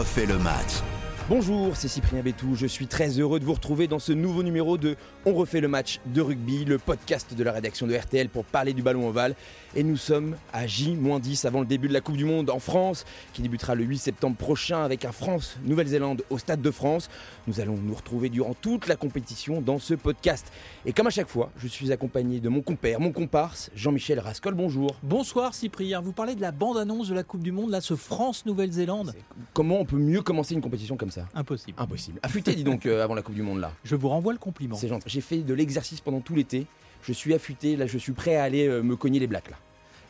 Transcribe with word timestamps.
refait 0.00 0.24
le 0.24 0.38
match. 0.38 0.89
Bonjour, 1.30 1.76
c'est 1.76 1.86
Cyprien 1.86 2.22
Bétou. 2.22 2.56
Je 2.56 2.66
suis 2.66 2.88
très 2.88 3.20
heureux 3.20 3.38
de 3.38 3.44
vous 3.44 3.52
retrouver 3.52 3.86
dans 3.86 4.00
ce 4.00 4.10
nouveau 4.10 4.42
numéro 4.42 4.76
de 4.76 4.96
On 5.24 5.32
refait 5.32 5.60
le 5.60 5.68
match 5.68 6.00
de 6.06 6.20
rugby, 6.20 6.64
le 6.64 6.76
podcast 6.76 7.34
de 7.34 7.44
la 7.44 7.52
rédaction 7.52 7.86
de 7.86 7.94
RTL 7.94 8.28
pour 8.28 8.44
parler 8.44 8.72
du 8.72 8.82
ballon 8.82 9.06
ovale. 9.06 9.36
Et 9.76 9.84
nous 9.84 9.96
sommes 9.96 10.34
à 10.52 10.66
J-10 10.66 11.46
avant 11.46 11.60
le 11.60 11.66
début 11.66 11.86
de 11.86 11.92
la 11.92 12.00
Coupe 12.00 12.16
du 12.16 12.24
Monde 12.24 12.50
en 12.50 12.58
France, 12.58 13.04
qui 13.32 13.42
débutera 13.42 13.76
le 13.76 13.84
8 13.84 13.98
septembre 13.98 14.36
prochain 14.36 14.82
avec 14.82 15.04
un 15.04 15.12
France-Nouvelle-Zélande 15.12 16.24
au 16.30 16.38
Stade 16.38 16.62
de 16.62 16.70
France. 16.72 17.08
Nous 17.46 17.60
allons 17.60 17.76
nous 17.76 17.94
retrouver 17.94 18.28
durant 18.28 18.54
toute 18.54 18.88
la 18.88 18.96
compétition 18.96 19.60
dans 19.60 19.78
ce 19.78 19.94
podcast. 19.94 20.50
Et 20.84 20.92
comme 20.92 21.06
à 21.06 21.10
chaque 21.10 21.28
fois, 21.28 21.52
je 21.58 21.68
suis 21.68 21.92
accompagné 21.92 22.40
de 22.40 22.48
mon 22.48 22.60
compère, 22.60 22.98
mon 22.98 23.12
comparse, 23.12 23.70
Jean-Michel 23.76 24.18
Rascol. 24.18 24.54
Bonjour. 24.54 24.96
Bonsoir 25.04 25.54
Cyprien. 25.54 26.00
Vous 26.00 26.10
parlez 26.10 26.34
de 26.34 26.40
la 26.40 26.50
bande-annonce 26.50 27.08
de 27.08 27.14
la 27.14 27.22
Coupe 27.22 27.44
du 27.44 27.52
Monde, 27.52 27.70
là, 27.70 27.80
ce 27.80 27.94
France-Nouvelle-Zélande. 27.94 29.14
Comment 29.54 29.78
on 29.78 29.84
peut 29.84 29.96
mieux 29.96 30.22
commencer 30.22 30.54
une 30.54 30.60
compétition 30.60 30.96
comme 30.96 31.12
ça? 31.12 31.19
Impossible. 31.34 31.74
Impossible. 31.78 32.20
Affûté, 32.22 32.54
dis 32.54 32.64
donc, 32.64 32.86
euh, 32.86 33.02
avant 33.04 33.14
la 33.14 33.22
Coupe 33.22 33.34
du 33.34 33.42
Monde 33.42 33.60
là. 33.60 33.72
Je 33.84 33.96
vous 33.96 34.08
renvoie 34.08 34.32
le 34.32 34.38
compliment. 34.38 34.76
C'est 34.76 34.88
gentil. 34.88 35.08
J'ai 35.08 35.20
fait 35.20 35.38
de 35.38 35.54
l'exercice 35.54 36.00
pendant 36.00 36.20
tout 36.20 36.34
l'été. 36.34 36.66
Je 37.02 37.12
suis 37.12 37.32
affûté, 37.32 37.76
là, 37.76 37.86
je 37.86 37.96
suis 37.98 38.12
prêt 38.12 38.36
à 38.36 38.42
aller 38.44 38.68
euh, 38.68 38.82
me 38.82 38.96
cogner 38.96 39.18
les 39.18 39.26
blagues 39.26 39.50
là. 39.50 39.56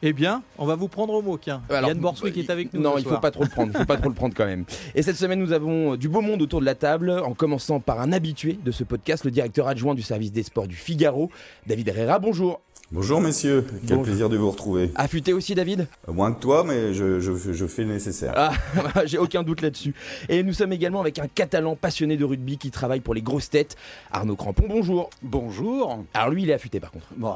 Eh 0.02 0.12
bien, 0.14 0.42
on 0.56 0.64
va 0.64 0.76
vous 0.76 0.88
prendre 0.88 1.12
au 1.12 1.20
mot, 1.22 1.36
tiens. 1.36 1.62
Alors, 1.68 1.90
Yann 1.90 1.98
Borswick 1.98 2.36
euh, 2.36 2.40
est 2.40 2.50
avec 2.50 2.72
nous. 2.72 2.80
Non, 2.80 2.94
ce 2.94 3.00
il 3.00 3.02
faut 3.04 3.10
soir. 3.10 3.20
pas 3.20 3.30
trop 3.30 3.42
le 3.44 3.50
prendre. 3.50 3.70
Il 3.74 3.78
faut 3.78 3.84
pas 3.84 3.98
trop 3.98 4.08
le 4.08 4.14
prendre 4.14 4.34
quand 4.34 4.46
même. 4.46 4.64
Et 4.94 5.02
cette 5.02 5.16
semaine, 5.16 5.38
nous 5.40 5.52
avons 5.52 5.96
du 5.96 6.08
beau 6.08 6.22
monde 6.22 6.40
autour 6.40 6.60
de 6.60 6.64
la 6.64 6.74
table, 6.74 7.10
en 7.10 7.34
commençant 7.34 7.80
par 7.80 8.00
un 8.00 8.10
habitué 8.12 8.58
de 8.64 8.70
ce 8.70 8.82
podcast, 8.84 9.24
le 9.24 9.30
directeur 9.30 9.68
adjoint 9.68 9.94
du 9.94 10.02
service 10.02 10.32
des 10.32 10.42
sports 10.42 10.66
du 10.68 10.74
Figaro, 10.76 11.30
David 11.66 11.88
Herrera. 11.88 12.18
Bonjour. 12.18 12.60
Bonjour 12.92 13.20
messieurs, 13.20 13.64
quel 13.68 13.80
Bonjour. 13.90 14.02
plaisir 14.02 14.28
de 14.28 14.36
vous 14.36 14.50
retrouver. 14.50 14.90
Affûté 14.96 15.32
aussi, 15.32 15.54
David 15.54 15.86
Euh, 16.08 16.12
Moins 16.12 16.32
que 16.32 16.40
toi, 16.40 16.64
mais 16.66 16.92
je, 16.92 17.20
je- 17.20 17.52
je 17.52 17.66
fais 17.66 17.84
le 17.84 17.92
nécessaire. 17.92 18.32
Ah, 18.34 18.52
j'ai 19.04 19.18
aucun 19.18 19.44
doute 19.44 19.60
là-dessus. 19.60 19.94
Et 20.28 20.42
nous 20.42 20.52
sommes 20.54 20.72
également 20.72 21.00
avec 21.00 21.20
un 21.20 21.28
Catalan 21.28 21.76
passionné 21.76 22.16
de 22.16 22.24
rugby 22.24 22.58
qui 22.58 22.72
travaille 22.72 22.98
pour 22.98 23.14
les 23.14 23.22
grosses 23.22 23.48
têtes, 23.48 23.76
Arnaud 24.10 24.34
Crampon. 24.34 24.64
Bonjour. 24.68 25.08
Bonjour. 25.22 26.02
Alors 26.14 26.30
lui, 26.30 26.42
il 26.42 26.50
est 26.50 26.54
affûté 26.54 26.80
par 26.80 26.90
contre. 26.90 27.06
Bon, 27.16 27.34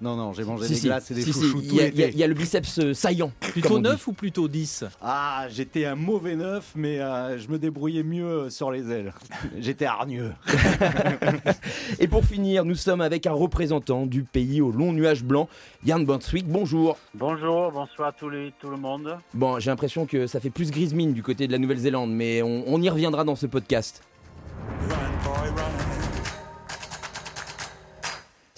non, 0.00 0.16
non, 0.16 0.32
j'ai 0.32 0.44
mangé 0.44 0.64
Si, 0.66 0.72
des 0.72 0.78
si. 0.78 0.86
glaces 0.86 1.10
et 1.10 1.14
des 1.14 1.22
Si, 1.22 1.32
si, 1.32 1.40
chouchous 1.40 1.60
Il 1.62 1.68
tout 1.68 1.74
y, 1.76 1.80
a- 2.04 2.08
y 2.08 2.26
le 2.26 2.34
biceps 2.34 2.78
euh, 2.78 2.94
saillant. 2.94 3.32
Plutôt 3.40 3.74
on 3.74 3.78
dit. 3.78 3.82
9 3.82 4.06
ou 4.08 4.12
plutôt 4.14 4.48
10 4.48 4.84
Ah, 5.02 5.46
j'étais 5.50 5.84
un 5.84 5.94
mauvais 5.94 6.36
neuf, 6.36 6.72
mais 6.74 7.00
euh, 7.00 7.38
je 7.38 7.48
me 7.48 7.58
débrouillais 7.58 8.02
mieux 8.02 8.48
sur 8.50 8.70
les 8.70 8.90
ailes. 8.90 9.12
j'étais 9.58 9.84
hargneux. 9.84 10.32
Et 11.98 12.08
pour 12.08 12.24
finir, 12.24 12.64
nous 12.64 12.74
sommes 12.76 13.00
avec 13.02 13.26
un 13.26 13.32
représentant 13.32 14.06
du 14.06 14.22
pays 14.22 14.60
au 14.60 14.70
long 14.72 14.92
nuage 14.92 15.22
blanc, 15.22 15.48
Yann 15.84 16.04
Bontwick. 16.04 16.46
Bonjour. 16.48 16.96
Bonjour, 17.14 17.70
bonsoir 17.72 18.08
à 18.08 18.12
tous 18.12 18.30
les, 18.30 18.52
tout 18.60 18.70
le 18.70 18.76
monde. 18.78 19.16
Bon, 19.34 19.58
j'ai 19.58 19.70
l'impression 19.70 20.06
que 20.06 20.26
ça 20.26 20.40
fait 20.40 20.50
plus 20.50 20.70
grise 20.70 20.94
mine 20.94 21.12
du 21.12 21.22
côté 21.22 21.46
de 21.46 21.52
la 21.52 21.58
Nouvelle-Zélande, 21.58 22.10
mais 22.10 22.42
on, 22.42 22.64
on 22.66 22.80
y 22.80 22.88
reviendra 22.88 23.24
dans 23.24 23.36
ce 23.36 23.46
podcast. 23.46 24.02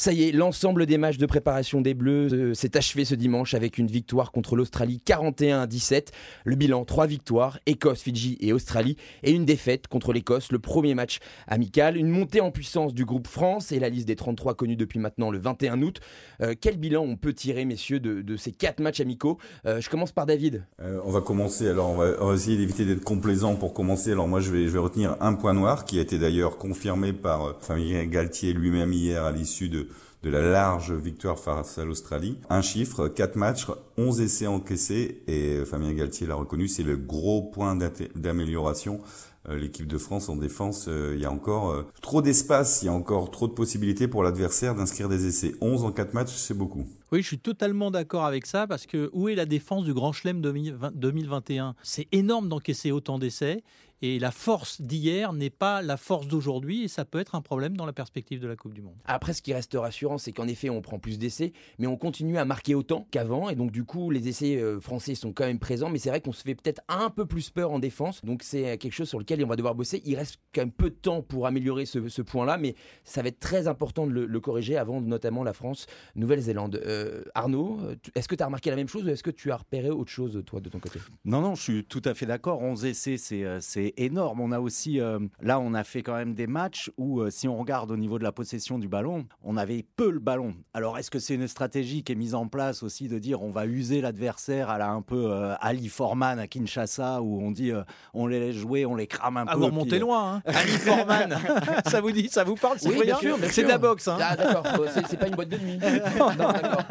Ça 0.02 0.12
y 0.12 0.24
est, 0.24 0.32
l'ensemble 0.32 0.86
des 0.86 0.98
matchs 0.98 1.18
de 1.18 1.26
préparation 1.26 1.80
des 1.80 1.94
Bleus 1.94 2.32
euh, 2.32 2.54
s'est 2.54 2.76
achevé 2.76 3.04
ce 3.04 3.14
dimanche 3.14 3.54
avec 3.54 3.78
une 3.78 3.86
victoire 3.86 4.32
contre 4.32 4.56
l'Australie 4.56 5.00
41 5.00 5.60
à 5.60 5.66
17. 5.68 6.10
Le 6.44 6.56
bilan 6.56 6.84
3 6.84 7.06
victoires, 7.06 7.60
Écosse, 7.66 8.02
Fidji 8.02 8.36
et 8.40 8.52
Australie, 8.52 8.96
et 9.22 9.30
une 9.30 9.44
défaite 9.44 9.86
contre 9.86 10.12
l'Écosse, 10.12 10.50
le 10.50 10.58
premier 10.58 10.96
match 10.96 11.20
amical. 11.46 11.96
Une 11.96 12.08
montée 12.08 12.40
en 12.40 12.50
puissance 12.50 12.94
du 12.94 13.04
groupe 13.04 13.28
France 13.28 13.70
et 13.70 13.78
la 13.78 13.88
liste 13.88 14.08
des 14.08 14.16
33 14.16 14.54
connus 14.56 14.74
depuis 14.74 14.98
maintenant 14.98 15.30
le 15.30 15.38
21 15.38 15.80
août. 15.82 16.00
Euh, 16.40 16.56
quel 16.60 16.78
bilan 16.78 17.02
on 17.02 17.14
peut 17.14 17.32
tirer, 17.32 17.64
messieurs, 17.64 18.00
de, 18.00 18.36
ces 18.36 18.50
quatre 18.50 18.80
matchs 18.80 18.98
amicaux? 18.98 19.38
Euh, 19.66 19.80
Je 19.80 19.88
commence 19.88 20.10
par 20.10 20.26
David. 20.26 20.64
On 21.04 21.12
va 21.12 21.20
commencer, 21.20 21.68
alors 21.68 21.90
on 21.90 21.94
va, 21.94 22.34
essayer 22.34 22.56
d'éviter 22.56 22.84
d'être 22.84 23.04
complaisant 23.04 23.54
pour 23.54 23.72
commencer. 23.72 24.10
Alors 24.10 24.26
moi 24.26 24.40
je 24.40 24.50
vais, 24.50 24.66
je 24.66 24.72
vais 24.72 24.80
retenir 24.80 25.16
un 25.20 25.34
point 25.34 25.54
noir 25.54 25.84
qui 25.84 26.00
a 26.00 26.02
été 26.02 26.18
d'ailleurs 26.18 26.58
confirmé 26.58 27.12
par 27.12 27.54
Fabien 27.60 28.04
Galtier 28.06 28.52
lui-même 28.52 28.92
hier 28.92 29.22
à 29.22 29.30
l'issue 29.30 29.68
de, 29.68 29.86
de 30.22 30.30
la 30.30 30.42
large 30.42 30.92
victoire 30.92 31.38
face 31.38 31.78
à 31.78 31.84
l'Australie. 31.84 32.38
Un 32.48 32.62
chiffre, 32.62 33.08
4 33.08 33.36
matchs, 33.36 33.66
11 33.98 34.20
essais 34.20 34.46
encaissés 34.46 35.22
et 35.26 35.64
Fabien 35.64 35.92
Galtier 35.92 36.26
l'a 36.26 36.34
reconnu, 36.34 36.68
c'est 36.68 36.84
le 36.84 36.96
gros 36.96 37.42
point 37.42 37.76
d'amélioration. 38.14 39.00
Euh, 39.48 39.58
L'équipe 39.58 39.88
de 39.88 39.98
France 39.98 40.28
en 40.28 40.36
défense, 40.36 40.86
euh, 40.88 41.14
il 41.16 41.20
y 41.20 41.24
a 41.24 41.32
encore 41.32 41.70
euh, 41.70 41.82
trop 42.00 42.22
d'espace, 42.22 42.82
il 42.82 42.86
y 42.86 42.88
a 42.88 42.92
encore 42.92 43.30
trop 43.30 43.48
de 43.48 43.52
possibilités 43.52 44.06
pour 44.06 44.22
l'adversaire 44.22 44.76
d'inscrire 44.76 45.08
des 45.08 45.26
essais. 45.26 45.54
11 45.60 45.82
en 45.82 45.90
4 45.90 46.14
matchs, 46.14 46.30
c'est 46.30 46.54
beaucoup. 46.56 46.86
Oui, 47.10 47.22
je 47.22 47.26
suis 47.26 47.38
totalement 47.38 47.90
d'accord 47.90 48.24
avec 48.24 48.46
ça 48.46 48.68
parce 48.68 48.86
que 48.86 49.10
où 49.12 49.28
est 49.28 49.34
la 49.34 49.46
défense 49.46 49.84
du 49.84 49.94
Grand 49.94 50.12
Chelem 50.12 50.40
2020 50.40 50.92
2021 50.94 51.74
C'est 51.82 52.06
énorme 52.12 52.48
d'encaisser 52.48 52.92
autant 52.92 53.18
d'essais 53.18 53.64
et 54.02 54.18
la 54.18 54.32
force 54.32 54.82
d'hier 54.82 55.32
n'est 55.32 55.50
pas 55.50 55.80
la 55.80 55.96
force 55.96 56.26
d'aujourd'hui 56.26 56.84
et 56.84 56.88
ça 56.88 57.04
peut 57.04 57.20
être 57.20 57.36
un 57.36 57.40
problème 57.40 57.76
dans 57.76 57.86
la 57.86 57.92
perspective 57.92 58.40
de 58.40 58.48
la 58.48 58.56
Coupe 58.56 58.74
du 58.74 58.82
Monde. 58.82 58.96
Après, 59.04 59.32
ce 59.32 59.42
qui 59.42 59.54
reste 59.54 59.74
rassurant, 59.74 60.18
c'est 60.18 60.32
qu'en 60.32 60.48
effet, 60.48 60.70
on 60.70 60.82
prend 60.82 60.98
plus 60.98 61.18
d'essais, 61.18 61.52
mais 61.78 61.86
on 61.86 61.96
continue 61.96 62.36
à 62.36 62.44
marquer 62.44 62.74
autant 62.74 63.06
qu'avant. 63.10 63.48
Et 63.48 63.54
donc, 63.54 63.70
du 63.70 63.84
coup, 63.84 64.10
les 64.10 64.28
essais 64.28 64.56
euh, 64.56 64.80
français 64.80 65.14
sont 65.14 65.32
quand 65.32 65.44
même 65.44 65.60
présents. 65.60 65.88
Mais 65.88 65.98
c'est 65.98 66.08
vrai 66.10 66.20
qu'on 66.20 66.32
se 66.32 66.42
fait 66.42 66.54
peut-être 66.54 66.82
un 66.88 67.10
peu 67.10 67.26
plus 67.26 67.50
peur 67.50 67.70
en 67.70 67.78
défense. 67.78 68.24
Donc, 68.24 68.42
c'est 68.42 68.70
euh, 68.70 68.76
quelque 68.76 68.92
chose 68.92 69.08
sur 69.08 69.18
lequel 69.18 69.42
on 69.44 69.48
va 69.48 69.56
devoir 69.56 69.74
bosser. 69.74 70.02
Il 70.04 70.16
reste 70.16 70.38
quand 70.52 70.62
même 70.62 70.72
peu 70.72 70.90
de 70.90 70.96
temps 70.96 71.22
pour 71.22 71.46
améliorer 71.46 71.86
ce, 71.86 72.08
ce 72.08 72.22
point-là, 72.22 72.58
mais 72.58 72.74
ça 73.04 73.22
va 73.22 73.28
être 73.28 73.40
très 73.40 73.68
important 73.68 74.06
de 74.06 74.12
le, 74.12 74.26
le 74.26 74.40
corriger 74.40 74.76
avant, 74.76 75.00
notamment 75.00 75.44
la 75.44 75.52
France, 75.52 75.86
Nouvelle-Zélande. 76.16 76.80
Euh, 76.84 77.22
Arnaud, 77.34 77.78
est-ce 78.16 78.26
que 78.26 78.34
tu 78.34 78.42
as 78.42 78.46
remarqué 78.46 78.70
la 78.70 78.76
même 78.76 78.88
chose 78.88 79.04
ou 79.04 79.08
est-ce 79.08 79.22
que 79.22 79.30
tu 79.30 79.52
as 79.52 79.56
repéré 79.56 79.90
autre 79.90 80.10
chose, 80.10 80.42
toi, 80.44 80.60
de 80.60 80.68
ton 80.68 80.80
côté? 80.80 80.98
Non, 81.24 81.40
non, 81.40 81.54
je 81.54 81.62
suis 81.62 81.84
tout 81.84 82.02
à 82.04 82.14
fait 82.14 82.26
d'accord. 82.26 82.62
11 82.62 82.84
essais, 82.84 83.16
c'est 83.16 83.91
c'est 83.96 84.04
énorme. 84.04 84.40
On 84.40 84.52
a 84.52 84.60
aussi, 84.60 85.00
euh, 85.00 85.18
là, 85.40 85.58
on 85.60 85.74
a 85.74 85.84
fait 85.84 86.02
quand 86.02 86.14
même 86.14 86.34
des 86.34 86.46
matchs 86.46 86.90
où, 86.96 87.20
euh, 87.20 87.30
si 87.30 87.48
on 87.48 87.56
regarde 87.56 87.90
au 87.90 87.96
niveau 87.96 88.18
de 88.18 88.24
la 88.24 88.32
possession 88.32 88.78
du 88.78 88.88
ballon, 88.88 89.26
on 89.42 89.56
avait 89.56 89.84
peu 89.96 90.10
le 90.10 90.18
ballon. 90.20 90.54
Alors, 90.74 90.98
est-ce 90.98 91.10
que 91.10 91.18
c'est 91.18 91.34
une 91.34 91.48
stratégie 91.48 92.02
qui 92.02 92.12
est 92.12 92.16
mise 92.16 92.34
en 92.34 92.46
place 92.48 92.82
aussi 92.82 93.08
de 93.08 93.18
dire 93.18 93.42
on 93.42 93.50
va 93.50 93.66
user 93.66 94.00
l'adversaire 94.00 94.70
à 94.70 94.78
la 94.78 94.88
un 94.90 95.02
peu 95.02 95.30
euh, 95.32 95.54
Ali 95.60 95.88
Forman 95.88 96.38
à 96.38 96.46
Kinshasa 96.46 97.22
où 97.22 97.40
on 97.40 97.50
dit 97.50 97.72
on 98.14 98.26
les 98.26 98.40
laisse 98.40 98.56
jouer, 98.56 98.84
on 98.86 98.94
les 98.94 99.06
crame 99.06 99.36
un 99.36 99.42
À 99.46 99.52
peu. 99.54 99.58
vous 99.60 99.66
puis, 99.68 99.70
remontez 99.70 99.96
euh, 99.96 100.00
loin, 100.00 100.34
hein 100.36 100.42
Ali 100.46 100.72
Forman 100.72 101.38
Ça 101.86 102.00
vous 102.00 102.12
dit, 102.12 102.28
ça 102.28 102.44
vous 102.44 102.54
parle 102.56 102.76
Oui, 102.84 102.90
Cyprien 102.92 103.04
bien 103.04 103.18
sûr, 103.18 103.38
bien 103.38 103.46
C'est 103.48 103.52
sûr. 103.54 103.64
de 103.64 103.68
la 103.68 103.78
boxe, 103.78 104.08
hein 104.08 104.18
Ah, 104.20 104.36
d'accord, 104.36 104.64
c'est- 104.92 105.06
c'est 105.08 105.16
pas 105.16 105.28
une 105.28 105.34
boîte 105.34 105.48
de 105.48 105.58
nuit. 105.58 105.78
Non, 106.18 106.28
d'accord. 106.36 106.84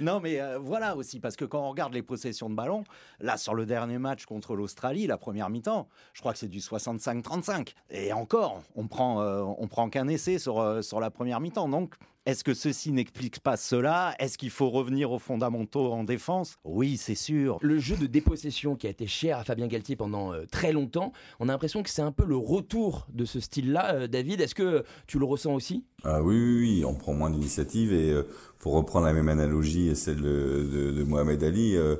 Non, 0.00 0.20
mais 0.20 0.40
euh, 0.40 0.58
voilà 0.58 0.96
aussi, 0.96 1.20
parce 1.20 1.36
que 1.36 1.44
quand 1.44 1.60
on 1.60 1.70
regarde 1.70 1.94
les 1.94 2.02
possessions 2.02 2.50
de 2.50 2.54
ballon, 2.54 2.84
là, 3.20 3.36
sur 3.36 3.54
le 3.54 3.66
dernier 3.66 3.98
match 3.98 4.24
contre 4.26 4.56
l'Australie, 4.56 5.06
la 5.06 5.18
première 5.18 5.50
mi-temps, 5.50 5.88
je 6.12 6.20
crois 6.20 6.32
que 6.32 6.38
c'est 6.38 6.48
du 6.48 6.60
65-35. 6.60 7.74
Et 7.90 8.12
encore, 8.12 8.62
on 8.74 8.86
prend, 8.86 9.20
euh, 9.20 9.42
on 9.42 9.68
prend 9.68 9.88
qu'un 9.88 10.08
essai 10.08 10.38
sur, 10.38 10.60
euh, 10.60 10.82
sur 10.82 11.00
la 11.00 11.10
première 11.10 11.40
mi-temps. 11.40 11.68
Donc, 11.68 11.94
est-ce 12.26 12.42
que 12.42 12.54
ceci 12.54 12.90
n'explique 12.92 13.40
pas 13.40 13.56
cela? 13.56 14.14
Est-ce 14.18 14.38
qu'il 14.38 14.50
faut 14.50 14.70
revenir 14.70 15.12
aux 15.12 15.18
fondamentaux 15.18 15.92
en 15.92 16.04
défense? 16.04 16.56
Oui, 16.64 16.96
c'est 16.96 17.14
sûr. 17.14 17.58
Le 17.60 17.78
jeu 17.78 17.96
de 17.96 18.06
dépossession 18.06 18.76
qui 18.76 18.86
a 18.86 18.90
été 18.90 19.06
cher 19.06 19.38
à 19.38 19.44
Fabien 19.44 19.66
Galtier 19.66 19.94
pendant 19.94 20.32
euh, 20.32 20.44
très 20.50 20.72
longtemps, 20.72 21.12
on 21.38 21.48
a 21.48 21.52
l'impression 21.52 21.82
que 21.82 21.90
c'est 21.90 22.02
un 22.02 22.12
peu 22.12 22.24
le 22.24 22.36
retour 22.36 23.06
de 23.12 23.24
ce 23.24 23.40
style-là. 23.40 23.94
Euh, 23.94 24.06
David, 24.06 24.40
est-ce 24.40 24.54
que 24.54 24.84
tu 25.06 25.18
le 25.18 25.26
ressens 25.26 25.54
aussi? 25.54 25.84
Ah 26.02 26.22
oui, 26.22 26.36
oui, 26.36 26.58
oui, 26.60 26.84
on 26.84 26.94
prend 26.94 27.12
moins 27.12 27.30
d'initiative 27.30 27.92
et 27.92 28.10
euh, 28.10 28.22
pour 28.58 28.72
reprendre 28.74 29.06
la 29.06 29.12
même 29.12 29.28
analogie 29.28 29.88
et 29.88 29.94
celle 29.94 30.22
de, 30.22 30.68
de, 30.72 30.90
de 30.92 31.04
Mohamed 31.04 31.42
Ali, 31.42 31.76
euh, 31.76 31.96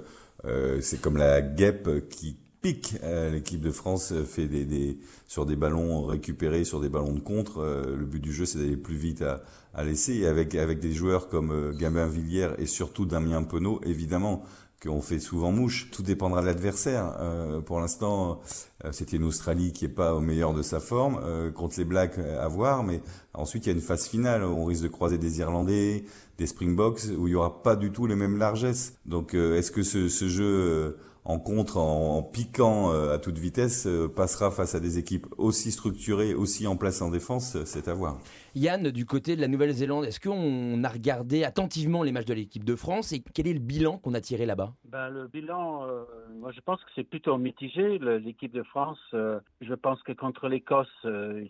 euh, 0.47 0.81
c'est 0.81 1.01
comme 1.01 1.17
la 1.17 1.43
guêpe 1.43 2.09
qui 2.09 2.39
pique. 2.65 2.95
Euh, 3.03 3.31
L'équipe 3.31 3.61
de 3.61 3.71
France 3.71 4.15
fait 4.25 4.47
des, 4.49 4.65
des 4.65 4.99
sur 5.29 5.45
des 5.45 5.55
ballons 5.55 6.07
récupérés, 6.07 6.65
sur 6.65 6.81
des 6.81 6.89
ballons 6.89 7.13
de 7.13 7.21
contre. 7.21 7.59
euh, 7.59 7.95
le 7.95 8.07
but 8.07 8.21
du 8.21 8.33
jeu, 8.33 8.47
c'est 8.47 8.59
d'aller 8.59 8.79
plus 8.79 8.97
vite 8.97 9.21
à, 9.21 9.43
à 9.75 9.85
l'essai. 9.85 10.15
Et 10.15 10.27
avec 10.27 10.55
avec 10.55 10.81
des 10.81 10.93
joueurs 10.93 11.29
comme 11.29 11.51
euh, 11.53 11.73
Gabin 11.73 12.07
Villière 12.07 12.55
et 12.59 12.65
surtout 12.65 13.05
Damien 13.05 13.43
Penaud, 13.43 13.81
évidemment 13.85 14.45
qu'on 14.83 15.03
fait 15.03 15.19
souvent 15.19 15.53
mouche. 15.53 15.91
Tout 15.91 16.03
dépendra 16.03 16.41
de 16.41 16.47
l'adversaire. 16.47 17.17
Euh, 17.21 17.61
pour 17.61 17.81
l'instant, 17.81 18.41
euh, 18.85 18.93
c'était 18.93 19.19
une 19.19 19.25
Australie 19.25 19.73
qui 19.73 19.85
est 19.85 19.89
pas 19.89 20.15
au 20.15 20.21
meilleur 20.21 20.55
de 20.55 20.63
sa 20.63 20.81
forme. 20.81 21.21
Euh, 21.23 21.51
contre 21.51 21.75
les 21.79 21.85
Blacks, 21.85 22.19
euh, 22.19 22.43
à 22.43 22.49
voir. 22.49 22.83
Mais 22.83 23.03
ensuite, 23.35 23.67
il 23.67 23.69
y 23.69 23.73
a 23.73 23.75
une 23.75 23.83
phase 23.83 24.07
finale. 24.07 24.43
On 24.43 24.65
risque 24.65 24.85
de 24.85 24.89
croiser 24.89 25.19
des 25.19 25.39
Irlandais, 25.41 26.05
des 26.39 26.47
Springboks, 26.47 27.03
où 27.19 27.29
il 27.29 27.33
y 27.33 27.35
aura 27.35 27.63
pas 27.63 27.77
du 27.77 27.93
tout 27.93 28.07
les 28.07 28.17
mêmes 28.17 28.39
largesses. 28.39 28.95
Donc, 29.05 29.35
euh, 29.35 29.59
est-ce 29.59 29.71
que 29.71 29.83
ce, 29.83 30.09
ce 30.09 30.29
jeu 30.29 30.45
euh, 30.45 30.91
en 31.25 31.39
contre, 31.39 31.79
en, 31.79 32.23
piquant 32.23 32.93
euh, 32.93 33.15
à 33.15 33.19
toute 33.19 33.39
vitesse, 33.39 33.87
euh, 33.87 34.09
passera 34.09 34.51
face 34.51 34.75
à 34.75 34.81
des 34.81 34.99
équipes 34.99 35.27
aussi 35.39 35.73
structurées, 35.73 36.35
aussi 36.35 36.67
en 36.67 36.77
place 36.77 37.01
en 37.01 37.11
défense 37.11 37.57
C'est 37.65 37.89
à 37.89 37.95
voir. 37.95 38.19
Yann, 38.57 38.91
du 38.93 39.05
côté 39.05 39.35
de 39.35 39.41
la 39.41 39.49
Nouvelle-Zélande, 39.49 40.05
est-ce 40.05 40.21
qu'on 40.21 40.85
a 40.85 40.89
regardé 40.89 41.43
attentivement 41.43 42.05
les 42.05 42.13
matchs 42.13 42.27
de 42.27 42.35
l'équipe 42.35 42.63
de 42.63 42.77
France 42.77 43.13
et 43.13 43.21
quel 43.35 43.49
est 43.49 43.53
le 43.53 43.59
bilan 43.59 43.99
qu'on 43.99 44.15
a 44.15 44.21
tiré 44.21 44.47
là-bas? 44.47 44.75
Ben, 44.85 45.09
Le 45.09 45.27
bilan, 45.27 45.85
euh, 45.89 46.05
moi 46.39 46.53
je 46.53 46.61
pense 46.61 46.81
que 46.85 46.91
c'est 46.95 47.03
plutôt 47.03 47.37
mitigé. 47.37 47.99
L'équipe 47.99 48.53
de 48.53 48.63
France, 48.63 49.01
euh, 49.13 49.41
je 49.61 49.75
pense 49.75 50.01
que 50.05 50.13
contre 50.13 50.49
l'Écosse, 50.49 50.87
euh, 51.05 51.45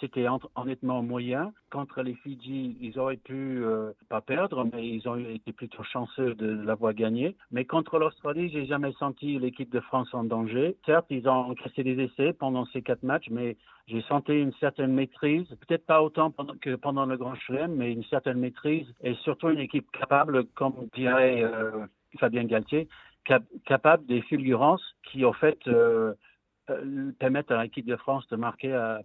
c'était 0.00 0.26
honnêtement 0.54 1.02
moyen. 1.02 1.52
Contre 1.70 2.00
les 2.00 2.14
Fidji, 2.14 2.78
ils 2.80 2.98
auraient 2.98 3.18
pu 3.18 3.62
pas 4.08 4.22
perdre, 4.22 4.66
mais 4.72 4.88
ils 4.88 5.06
ont 5.08 5.16
été 5.16 5.52
plutôt 5.52 5.82
chanceux 5.82 6.34
de 6.34 6.46
l'avoir 6.46 6.94
gagné. 6.94 7.36
Mais 7.50 7.66
contre 7.66 7.98
l'Australie, 7.98 8.48
j'ai 8.50 8.64
jamais 8.64 8.92
senti 8.98 9.38
l'équipe 9.38 9.70
de 9.70 9.80
France 9.80 10.08
en 10.14 10.24
danger. 10.24 10.76
Certes, 10.86 11.06
ils 11.10 11.28
ont 11.28 11.50
encaissé 11.50 11.82
des 11.82 12.02
essais 12.02 12.32
pendant 12.32 12.64
ces 12.66 12.80
quatre 12.80 13.02
matchs, 13.02 13.28
mais 13.30 13.58
j'ai 13.88 14.02
senti 14.02 14.32
une 14.32 14.52
certaine 14.54 14.92
maîtrise, 14.92 15.46
peut-être 15.66 15.86
pas 15.86 16.02
autant 16.02 16.32
que 16.60 16.74
pendant 16.76 17.06
le 17.06 17.16
Grand 17.16 17.34
Chelem, 17.34 17.74
mais 17.74 17.92
une 17.92 18.04
certaine 18.04 18.38
maîtrise 18.38 18.86
et 19.02 19.14
surtout 19.22 19.50
une 19.50 19.58
équipe 19.58 19.90
capable, 19.92 20.46
comme 20.54 20.88
dirait 20.94 21.42
euh, 21.42 21.86
Fabien 22.18 22.44
Galtier, 22.44 22.88
capable 23.64 24.06
des 24.06 24.22
fulgurances 24.22 24.96
qui, 25.04 25.24
au 25.24 25.32
fait, 25.32 25.58
euh, 25.66 26.14
euh, 26.70 27.12
permettent 27.18 27.50
à 27.50 27.62
l'équipe 27.62 27.86
de 27.86 27.96
France 27.96 28.26
de 28.28 28.36
marquer 28.36 28.72
à 28.72 29.00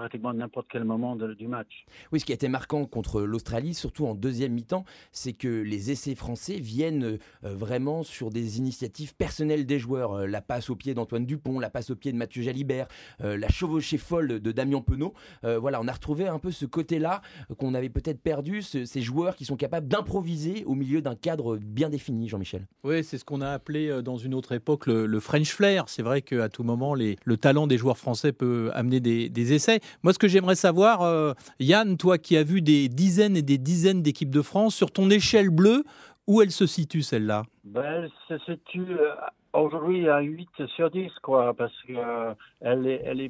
pratiquement 0.00 0.34
n'importe 0.34 0.66
quel 0.70 0.84
moment 0.84 1.16
du 1.16 1.48
match. 1.48 1.86
Oui, 2.12 2.20
ce 2.20 2.26
qui 2.26 2.32
a 2.32 2.34
été 2.34 2.48
marquant 2.48 2.84
contre 2.84 3.22
l'Australie, 3.22 3.72
surtout 3.72 4.06
en 4.06 4.14
deuxième 4.14 4.52
mi-temps, 4.52 4.84
c'est 5.10 5.32
que 5.32 5.48
les 5.48 5.90
essais 5.90 6.14
français 6.14 6.58
viennent 6.60 7.04
euh, 7.04 7.18
vraiment 7.42 8.02
sur 8.02 8.30
des 8.30 8.58
initiatives 8.58 9.14
personnelles 9.14 9.64
des 9.64 9.78
joueurs. 9.78 10.12
Euh, 10.12 10.26
la 10.26 10.42
passe 10.42 10.68
au 10.68 10.76
pied 10.76 10.92
d'Antoine 10.92 11.24
Dupont, 11.24 11.58
la 11.58 11.70
passe 11.70 11.90
au 11.90 11.96
pied 11.96 12.12
de 12.12 12.18
Mathieu 12.18 12.42
Jalibert, 12.42 12.88
euh, 13.22 13.38
la 13.38 13.48
chevauchée 13.48 13.96
folle 13.96 14.40
de 14.40 14.52
Damien 14.52 14.82
Penaud. 14.82 15.14
voilà, 15.42 15.80
on 15.80 15.88
a 15.88 15.92
retrouvé 15.92 16.26
un 16.26 16.38
peu 16.38 16.50
ce 16.50 16.66
côté-là 16.66 17.22
qu'on 17.56 17.74
avait 17.74 17.88
peut-être 17.88 18.20
perdu, 18.20 18.62
ces 18.62 19.00
joueurs 19.00 19.36
qui 19.36 19.44
sont 19.44 19.56
capables 19.56 19.88
d'improviser 19.88 20.64
au 20.64 20.74
milieu 20.74 21.00
d'un 21.00 21.14
cadre 21.14 21.56
bien 21.56 21.88
défini, 21.88 22.28
Jean-Michel. 22.28 22.66
Oui, 22.84 23.02
c'est 23.02 23.18
ce 23.18 23.24
qu'on 23.24 23.40
a 23.40 23.50
appelé 23.50 24.02
dans 24.02 24.16
une 24.16 24.34
autre 24.34 24.52
époque 24.52 24.86
le, 24.86 25.20
French 25.20 25.52
flair. 25.52 25.84
C'est 25.88 26.02
vrai 26.02 26.22
qu'à 26.22 26.48
tout 26.48 26.64
moment, 26.64 26.94
les, 26.94 27.16
le 27.24 27.36
talent 27.36 27.66
des 27.66 27.78
joueurs 27.78 27.98
français 27.98 28.32
peut 28.32 28.70
amener 28.74 29.00
des, 29.00 29.28
des 29.28 29.52
essais. 29.54 29.80
Moi, 30.02 30.12
ce 30.12 30.18
que 30.18 30.28
j'aimerais 30.28 30.56
savoir, 30.56 31.02
euh, 31.02 31.32
Yann, 31.60 31.96
toi 31.96 32.18
qui 32.18 32.36
as 32.36 32.42
vu 32.42 32.62
des 32.62 32.88
dizaines 32.88 33.36
et 33.36 33.42
des 33.42 33.58
dizaines 33.58 34.02
d'équipes 34.02 34.30
de 34.30 34.42
France, 34.42 34.74
sur 34.74 34.90
ton 34.90 35.10
échelle 35.10 35.50
bleue, 35.50 35.84
où 36.26 36.42
elle 36.42 36.50
se 36.50 36.66
situe 36.66 37.02
celle-là? 37.02 37.44
Ben, 37.64 37.82
Elle 37.84 38.10
se 38.28 38.44
situe 38.44 38.86
euh, 38.90 39.14
aujourd'hui 39.58 40.08
à 40.08 40.20
8 40.20 40.48
sur 40.74 40.90
10, 40.90 41.10
quoi, 41.22 41.54
parce 41.54 41.72
que 41.86 41.92
euh, 41.94 43.28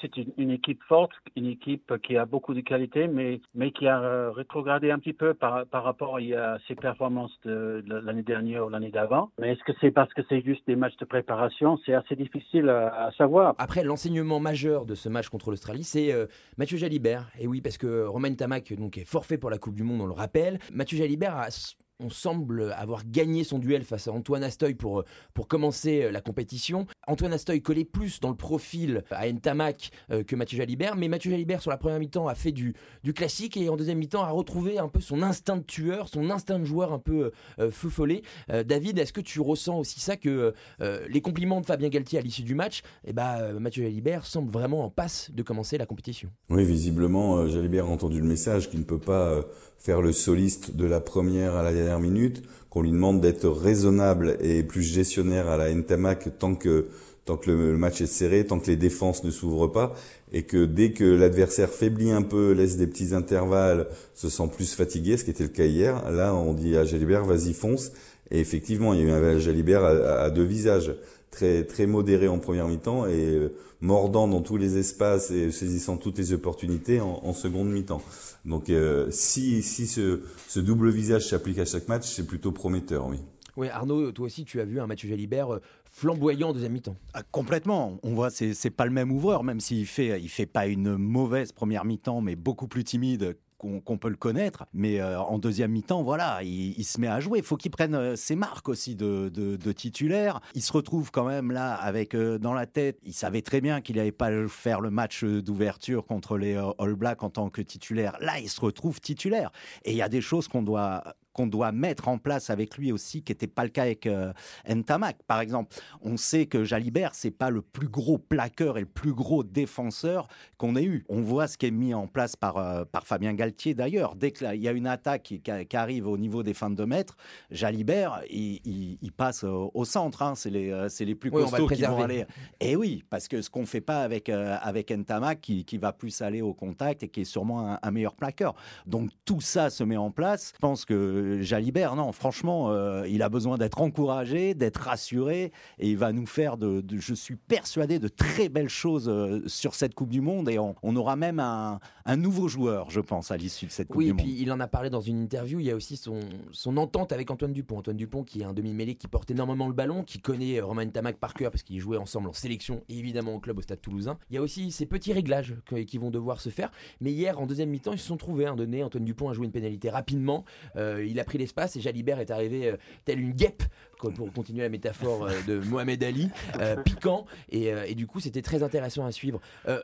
c'est 0.00 0.16
une, 0.36 0.50
équipe 0.50 0.82
forte, 0.88 1.12
une 1.36 1.46
équipe 1.46 1.94
qui 2.02 2.16
a 2.16 2.24
beaucoup 2.24 2.54
de 2.54 2.60
qualités, 2.60 3.08
mais, 3.08 3.40
mais 3.54 3.70
qui 3.72 3.86
a 3.86 4.00
euh, 4.00 4.30
rétrogradé 4.30 4.90
un 4.90 4.98
petit 4.98 5.12
peu 5.12 5.34
par, 5.34 5.66
par 5.66 5.84
rapport 5.84 6.16
à 6.16 6.58
ses 6.66 6.74
performances 6.74 7.36
de, 7.44 7.84
l'année 7.86 8.22
dernière 8.22 8.66
ou 8.66 8.68
l'année 8.68 8.90
d'avant. 8.90 9.30
Mais 9.38 9.52
est-ce 9.52 9.64
que 9.64 9.72
c'est 9.80 9.90
parce 9.90 10.12
que 10.14 10.22
c'est 10.28 10.42
juste 10.42 10.66
des 10.66 10.76
matchs 10.76 10.96
de 10.96 11.04
préparation? 11.04 11.78
C'est 11.84 11.94
assez 11.94 12.16
difficile 12.16 12.68
à, 12.68 13.10
savoir. 13.16 13.54
Après, 13.58 13.84
l'enseignement 13.84 14.40
majeur 14.40 14.86
de 14.86 14.94
ce 14.94 15.08
match 15.08 15.28
contre 15.28 15.50
l'Australie, 15.50 15.84
c'est 15.84 16.12
euh, 16.12 16.26
Mathieu 16.56 16.78
Jalibert. 16.78 17.30
Et 17.38 17.46
oui, 17.46 17.60
parce 17.60 17.78
que 17.78 18.04
Romain 18.04 18.34
Tamac 18.34 18.72
donc, 18.74 18.98
est 18.98 19.08
forfait 19.08 19.38
pour 19.38 19.50
la 19.50 19.58
Coupe 19.58 19.74
du 19.74 19.82
Monde, 19.82 20.00
on 20.00 20.06
le 20.06 20.12
rappelle. 20.12 20.58
Mathieu 20.72 20.98
Jalibert 20.98 21.36
a 21.36 21.50
on 22.00 22.10
semble 22.10 22.72
avoir 22.76 23.04
gagné 23.04 23.42
son 23.44 23.58
duel 23.58 23.82
face 23.82 24.06
à 24.06 24.12
Antoine 24.12 24.44
Astoy 24.44 24.74
pour, 24.74 25.04
pour 25.34 25.48
commencer 25.48 26.04
euh, 26.04 26.10
la 26.12 26.20
compétition. 26.20 26.86
Antoine 27.06 27.32
Astoy 27.32 27.60
collait 27.60 27.84
plus 27.84 28.20
dans 28.20 28.28
le 28.28 28.36
profil 28.36 29.02
à 29.10 29.30
Ntamak 29.30 29.90
euh, 30.12 30.22
que 30.22 30.36
Mathieu 30.36 30.58
Jalibert, 30.58 30.94
mais 30.94 31.08
Mathieu 31.08 31.30
Jalibert 31.30 31.60
sur 31.60 31.70
la 31.70 31.76
première 31.76 31.98
mi-temps 31.98 32.28
a 32.28 32.34
fait 32.34 32.52
du, 32.52 32.74
classique 33.14 33.56
et 33.56 33.68
en 33.68 33.76
deuxième 33.76 33.98
mi-temps 33.98 34.22
a 34.22 34.30
retrouvé 34.30 34.78
un 34.78 34.88
peu 34.88 35.00
son 35.00 35.22
instinct 35.22 35.56
de 35.56 35.62
tueur, 35.62 36.08
son 36.08 36.30
instinct 36.30 36.58
de 36.58 36.64
joueur 36.64 36.92
un 36.92 36.98
peu 36.98 37.32
euh, 37.58 37.70
feu 37.70 37.88
follet. 37.88 38.22
David, 38.48 38.98
est-ce 38.98 39.12
que 39.12 39.20
tu 39.20 39.40
ressens 39.40 39.78
aussi 39.78 40.00
ça 40.00 40.16
que 40.16 40.52
les 40.80 41.20
compliments 41.20 41.60
de 41.60 41.66
Fabien 41.66 41.88
Galtier 41.88 42.18
à 42.18 42.22
l'issue 42.22 42.42
du 42.42 42.54
match, 42.54 42.82
eh 43.04 43.12
ben, 43.12 43.58
Mathieu 43.58 43.82
Jalibert 43.82 44.26
semble 44.26 44.50
vraiment 44.50 44.84
en 44.84 44.90
passe 44.90 45.30
de 45.32 45.42
commencer 45.42 45.78
la 45.78 45.86
compétition? 45.86 46.30
Oui, 46.50 46.64
visiblement, 46.64 47.46
Jalibert 47.46 47.86
a 47.86 47.88
entendu 47.88 48.20
le 48.20 48.26
message 48.26 48.70
qu'il 48.70 48.80
ne 48.80 48.84
peut 48.84 48.98
pas 48.98 49.44
faire 49.78 50.02
le 50.02 50.12
soliste 50.12 50.76
de 50.76 50.84
la 50.84 51.00
première 51.00 51.54
à 51.54 51.62
la 51.62 51.72
dernière 51.72 52.00
minute, 52.00 52.42
qu'on 52.70 52.82
lui 52.82 52.90
demande 52.90 53.20
d'être 53.20 53.48
raisonnable 53.48 54.36
et 54.40 54.62
plus 54.62 54.82
gestionnaire 54.82 55.48
à 55.48 55.56
la 55.56 55.72
Ntamak 55.72 56.38
tant 56.38 56.54
que 56.54 56.86
tant 57.24 57.36
que 57.36 57.50
le, 57.50 57.76
match 57.76 58.00
est 58.00 58.06
serré, 58.06 58.46
tant 58.46 58.58
que 58.58 58.68
les 58.68 58.76
défenses 58.76 59.22
ne 59.22 59.30
s'ouvrent 59.30 59.66
pas, 59.66 59.94
et 60.32 60.44
que 60.44 60.64
dès 60.64 60.92
que 60.92 61.04
l'adversaire 61.04 61.68
faiblit 61.68 62.10
un 62.10 62.22
peu, 62.22 62.52
laisse 62.52 62.78
des 62.78 62.86
petits 62.86 63.14
intervalles, 63.14 63.86
se 64.14 64.30
sent 64.30 64.48
plus 64.50 64.72
fatigué, 64.72 65.18
ce 65.18 65.24
qui 65.24 65.30
était 65.30 65.42
le 65.42 65.50
cas 65.50 65.66
hier, 65.66 66.10
là 66.10 66.34
on 66.34 66.54
dit 66.54 66.74
à 66.74 66.86
Jalibert, 66.86 67.26
vas-y 67.26 67.52
fonce, 67.52 67.92
et 68.30 68.40
effectivement 68.40 68.94
il 68.94 69.00
y 69.00 69.02
a 69.02 69.06
eu 69.08 69.10
un 69.10 69.38
Jalibert 69.38 69.84
à 69.84 70.30
deux 70.30 70.42
visages 70.42 70.94
très 71.30 71.64
très 71.64 71.86
modéré 71.86 72.28
en 72.28 72.38
première 72.38 72.68
mi-temps 72.68 73.06
et 73.06 73.34
euh, 73.34 73.54
mordant 73.80 74.28
dans 74.28 74.40
tous 74.40 74.56
les 74.56 74.78
espaces 74.78 75.30
et 75.30 75.50
saisissant 75.52 75.96
toutes 75.96 76.18
les 76.18 76.32
opportunités 76.32 77.00
en, 77.00 77.32
seconde 77.32 77.70
mi-temps. 77.70 78.02
Donc 78.44 78.70
euh, 78.70 79.08
si 79.10 79.62
si 79.62 79.86
ce, 79.86 80.22
ce 80.48 80.60
double 80.60 80.90
visage 80.90 81.28
s'applique 81.28 81.58
à 81.58 81.64
chaque 81.64 81.88
match, 81.88 82.06
c'est 82.06 82.26
plutôt 82.26 82.52
prometteur, 82.52 83.06
oui. 83.06 83.18
Oui, 83.56 83.68
Arnaud, 83.70 84.12
toi 84.12 84.26
aussi, 84.26 84.44
tu 84.44 84.60
as 84.60 84.64
vu 84.64 84.78
un 84.78 84.86
Mathieu 84.86 85.08
Jalibert 85.08 85.52
euh, 85.52 85.60
flamboyant 85.90 86.50
en 86.50 86.52
deuxième 86.52 86.72
mi-temps. 86.72 86.96
Ah, 87.12 87.24
complètement. 87.24 87.98
On 88.04 88.14
voit, 88.14 88.30
c'est 88.30 88.54
c'est 88.54 88.70
pas 88.70 88.84
le 88.84 88.92
même 88.92 89.10
ouvreur, 89.10 89.42
même 89.42 89.58
s'il 89.58 89.86
fait 89.86 90.20
il 90.20 90.28
fait 90.28 90.46
pas 90.46 90.68
une 90.68 90.96
mauvaise 90.96 91.50
première 91.50 91.84
mi-temps, 91.84 92.20
mais 92.20 92.36
beaucoup 92.36 92.68
plus 92.68 92.84
timide 92.84 93.36
qu'on 93.58 93.98
peut 93.98 94.08
le 94.08 94.16
connaître. 94.16 94.66
Mais 94.72 95.00
euh, 95.00 95.20
en 95.20 95.38
deuxième 95.38 95.72
mi-temps, 95.72 96.02
voilà, 96.02 96.40
il, 96.42 96.84
se 96.84 97.00
met 97.00 97.08
à 97.08 97.20
jouer. 97.20 97.40
Il 97.40 97.44
faut 97.44 97.56
qu'il 97.56 97.70
prenne 97.70 97.94
euh, 97.94 98.16
ses 98.16 98.36
marques 98.36 98.68
aussi 98.68 98.94
de, 98.94 99.28
de, 99.28 99.72
titulaire. 99.72 100.40
Il 100.54 100.62
se 100.62 100.72
retrouve 100.72 101.10
quand 101.10 101.24
même 101.24 101.50
là 101.50 101.74
avec 101.74 102.14
euh, 102.14 102.38
dans 102.38 102.54
la 102.54 102.66
tête. 102.66 102.98
Il 103.04 103.12
savait 103.12 103.42
très 103.42 103.60
bien 103.60 103.80
qu'il 103.80 103.96
n'allait 103.96 104.12
pas 104.12 104.30
faire 104.48 104.80
le 104.80 104.90
match 104.90 105.24
d'ouverture 105.24 106.06
contre 106.06 106.38
les 106.38 106.54
All 106.78 106.94
Blacks 106.94 107.22
en 107.22 107.30
tant 107.30 107.50
que 107.50 107.60
titulaire. 107.60 108.16
Là, 108.20 108.38
il 108.38 108.48
se 108.48 108.60
retrouve 108.60 109.00
titulaire. 109.00 109.50
Et 109.84 109.90
il 109.90 109.96
y 109.96 110.02
a 110.02 110.08
des 110.08 110.20
choses 110.20 110.48
qu'on 110.48 110.62
doit 110.62 111.02
qu'on 111.38 111.46
doit 111.46 111.70
mettre 111.70 112.08
en 112.08 112.18
place 112.18 112.50
avec 112.50 112.76
lui 112.76 112.90
aussi, 112.90 113.22
qui 113.22 113.30
n'était 113.30 113.46
pas 113.46 113.62
le 113.62 113.68
cas 113.68 113.82
avec 113.82 114.08
euh, 114.08 114.32
Ntamak. 114.68 115.18
Par 115.28 115.40
exemple, 115.40 115.76
on 116.02 116.16
sait 116.16 116.46
que 116.46 116.64
Jalibert, 116.64 117.14
c'est 117.14 117.30
pas 117.30 117.48
le 117.48 117.62
plus 117.62 117.86
gros 117.86 118.18
plaqueur 118.18 118.76
et 118.76 118.80
le 118.80 118.86
plus 118.86 119.12
gros 119.12 119.44
défenseur 119.44 120.26
qu'on 120.56 120.74
ait 120.74 120.82
eu. 120.82 121.04
On 121.08 121.20
voit 121.20 121.46
ce 121.46 121.56
qui 121.56 121.66
est 121.66 121.70
mis 121.70 121.94
en 121.94 122.08
place 122.08 122.34
par, 122.34 122.56
euh, 122.56 122.84
par 122.84 123.06
Fabien 123.06 123.34
Galtier 123.34 123.74
d'ailleurs. 123.74 124.16
Dès 124.16 124.32
qu'il 124.32 124.60
y 124.60 124.66
a 124.66 124.72
une 124.72 124.88
attaque 124.88 125.22
qui, 125.22 125.40
qui, 125.40 125.76
arrive 125.76 126.08
au 126.08 126.18
niveau 126.18 126.42
des 126.42 126.54
fins 126.54 126.70
de 126.70 126.84
mètres, 126.84 127.16
Jalibert, 127.52 128.20
il, 128.28 128.98
il, 129.00 129.12
passe 129.12 129.44
au, 129.44 129.84
centre. 129.84 130.22
Hein. 130.22 130.34
C'est 130.34 130.50
les, 130.50 130.72
euh, 130.72 130.88
les 130.98 131.14
plus 131.14 131.30
costauds 131.30 131.68
qui 131.68 131.82
vont 131.82 132.02
aller. 132.02 132.26
Et 132.58 132.74
oui, 132.74 133.04
parce 133.10 133.28
que 133.28 133.42
ce 133.42 133.48
qu'on 133.48 133.64
fait 133.64 133.80
pas 133.80 134.02
avec, 134.02 134.28
avec 134.28 134.90
Ntamak, 134.90 135.40
qui, 135.40 135.64
qui, 135.64 135.78
va 135.78 135.92
plus 135.92 136.20
aller 136.20 136.42
au 136.42 136.52
contact 136.52 137.04
et 137.04 137.08
qui 137.08 137.20
est 137.20 137.24
sûrement 137.24 137.74
un, 137.74 137.78
un 137.80 137.90
meilleur 137.92 138.16
plaqueur. 138.16 138.56
Donc 138.86 139.10
tout 139.24 139.40
ça 139.40 139.70
se 139.70 139.84
met 139.84 139.96
en 139.96 140.10
place. 140.10 140.50
Je 140.56 140.58
pense 140.58 140.84
que 140.84 141.27
Jalibert, 141.40 141.96
non, 141.96 142.12
franchement, 142.12 142.70
euh, 142.70 143.06
il 143.08 143.22
a 143.22 143.28
besoin 143.28 143.58
d'être 143.58 143.80
encouragé, 143.80 144.54
d'être 144.54 144.78
rassuré, 144.78 145.52
et 145.78 145.88
il 145.88 145.96
va 145.96 146.12
nous 146.12 146.26
faire, 146.26 146.56
de, 146.56 146.82
je 146.98 147.14
suis 147.14 147.36
persuadé, 147.36 147.98
de 147.98 148.08
très 148.08 148.48
belles 148.48 148.68
choses 148.68 149.08
euh, 149.08 149.42
sur 149.46 149.74
cette 149.74 149.94
Coupe 149.94 150.10
du 150.10 150.20
Monde, 150.20 150.48
et 150.48 150.58
on, 150.58 150.96
aura 150.96 151.16
même 151.16 151.40
un, 151.40 151.78
nouveau 152.16 152.48
joueur, 152.48 152.90
je 152.90 153.00
pense, 153.00 153.30
à 153.30 153.36
l'issue 153.36 153.66
de 153.66 153.70
cette 153.70 153.88
Coupe 153.88 154.02
du 154.02 154.12
Monde. 154.12 154.20
Oui, 154.20 154.32
puis 154.34 154.42
il 154.42 154.52
en 154.52 154.60
a 154.60 154.66
parlé 154.66 154.90
dans 154.90 155.00
une 155.00 155.20
interview, 155.20 155.60
il 155.60 155.66
y 155.66 155.70
a 155.70 155.76
aussi 155.76 155.96
son, 155.96 156.20
son 156.52 156.76
entente 156.76 157.12
avec 157.12 157.30
Antoine 157.30 157.52
Dupont. 157.52 157.78
Antoine 157.78 157.96
Dupont, 157.96 158.24
qui 158.24 158.40
est 158.40 158.44
un 158.44 158.52
demi-mêlée 158.52 158.94
qui 158.94 159.08
porte 159.08 159.30
énormément 159.30 159.66
le 159.68 159.74
ballon, 159.74 160.02
qui 160.02 160.18
connaît 160.18 160.60
euh, 160.60 160.64
Romain 160.64 160.86
Tamac 160.88 161.18
par 161.18 161.34
cœur, 161.34 161.50
parce 161.50 161.62
qu'ils 161.62 161.80
jouaient 161.80 161.98
ensemble 161.98 162.28
en 162.28 162.32
sélection, 162.32 162.82
et 162.88 162.98
évidemment 162.98 163.34
au 163.34 163.40
club 163.40 163.58
au 163.58 163.62
Stade 163.62 163.80
Toulousain. 163.80 164.18
Il 164.30 164.34
y 164.34 164.38
a 164.38 164.42
aussi 164.42 164.70
ces 164.70 164.86
petits 164.86 165.12
réglages 165.12 165.54
qui 165.86 165.98
vont 165.98 166.10
devoir 166.10 166.40
se 166.40 166.50
faire, 166.50 166.70
mais 167.00 167.12
hier, 167.12 167.38
en 167.38 167.46
deuxième 167.46 167.70
mi-temps, 167.70 167.92
ils 167.92 167.98
se 167.98 168.06
sont 168.06 168.16
trouvés 168.16 168.46
un 168.46 168.56
donné. 168.56 168.82
Antoine 168.82 169.04
Dupont 169.04 169.28
a 169.28 169.32
joué 169.32 169.46
une 169.46 169.52
pénalité 169.52 169.90
rapidement, 169.90 170.44
il 170.76 171.17
a 171.20 171.24
pris 171.24 171.38
l'espace, 171.38 171.76
et 171.76 171.80
Jalibert 171.80 172.20
est 172.20 172.30
arrivé 172.30 172.68
euh, 172.68 172.76
tel 173.04 173.20
une 173.20 173.32
guêpe, 173.32 173.62
pour 173.98 174.32
continuer 174.32 174.62
la 174.62 174.68
métaphore 174.68 175.24
euh, 175.24 175.32
de 175.46 175.58
Mohamed 175.58 176.02
Ali, 176.04 176.30
euh, 176.60 176.76
piquant. 176.84 177.26
Et, 177.50 177.94
du 177.94 178.06
coup, 178.06 178.20
c'était 178.20 178.42
très 178.42 178.62
intéressant 178.62 179.04
à 179.04 179.12
suivre. 179.12 179.40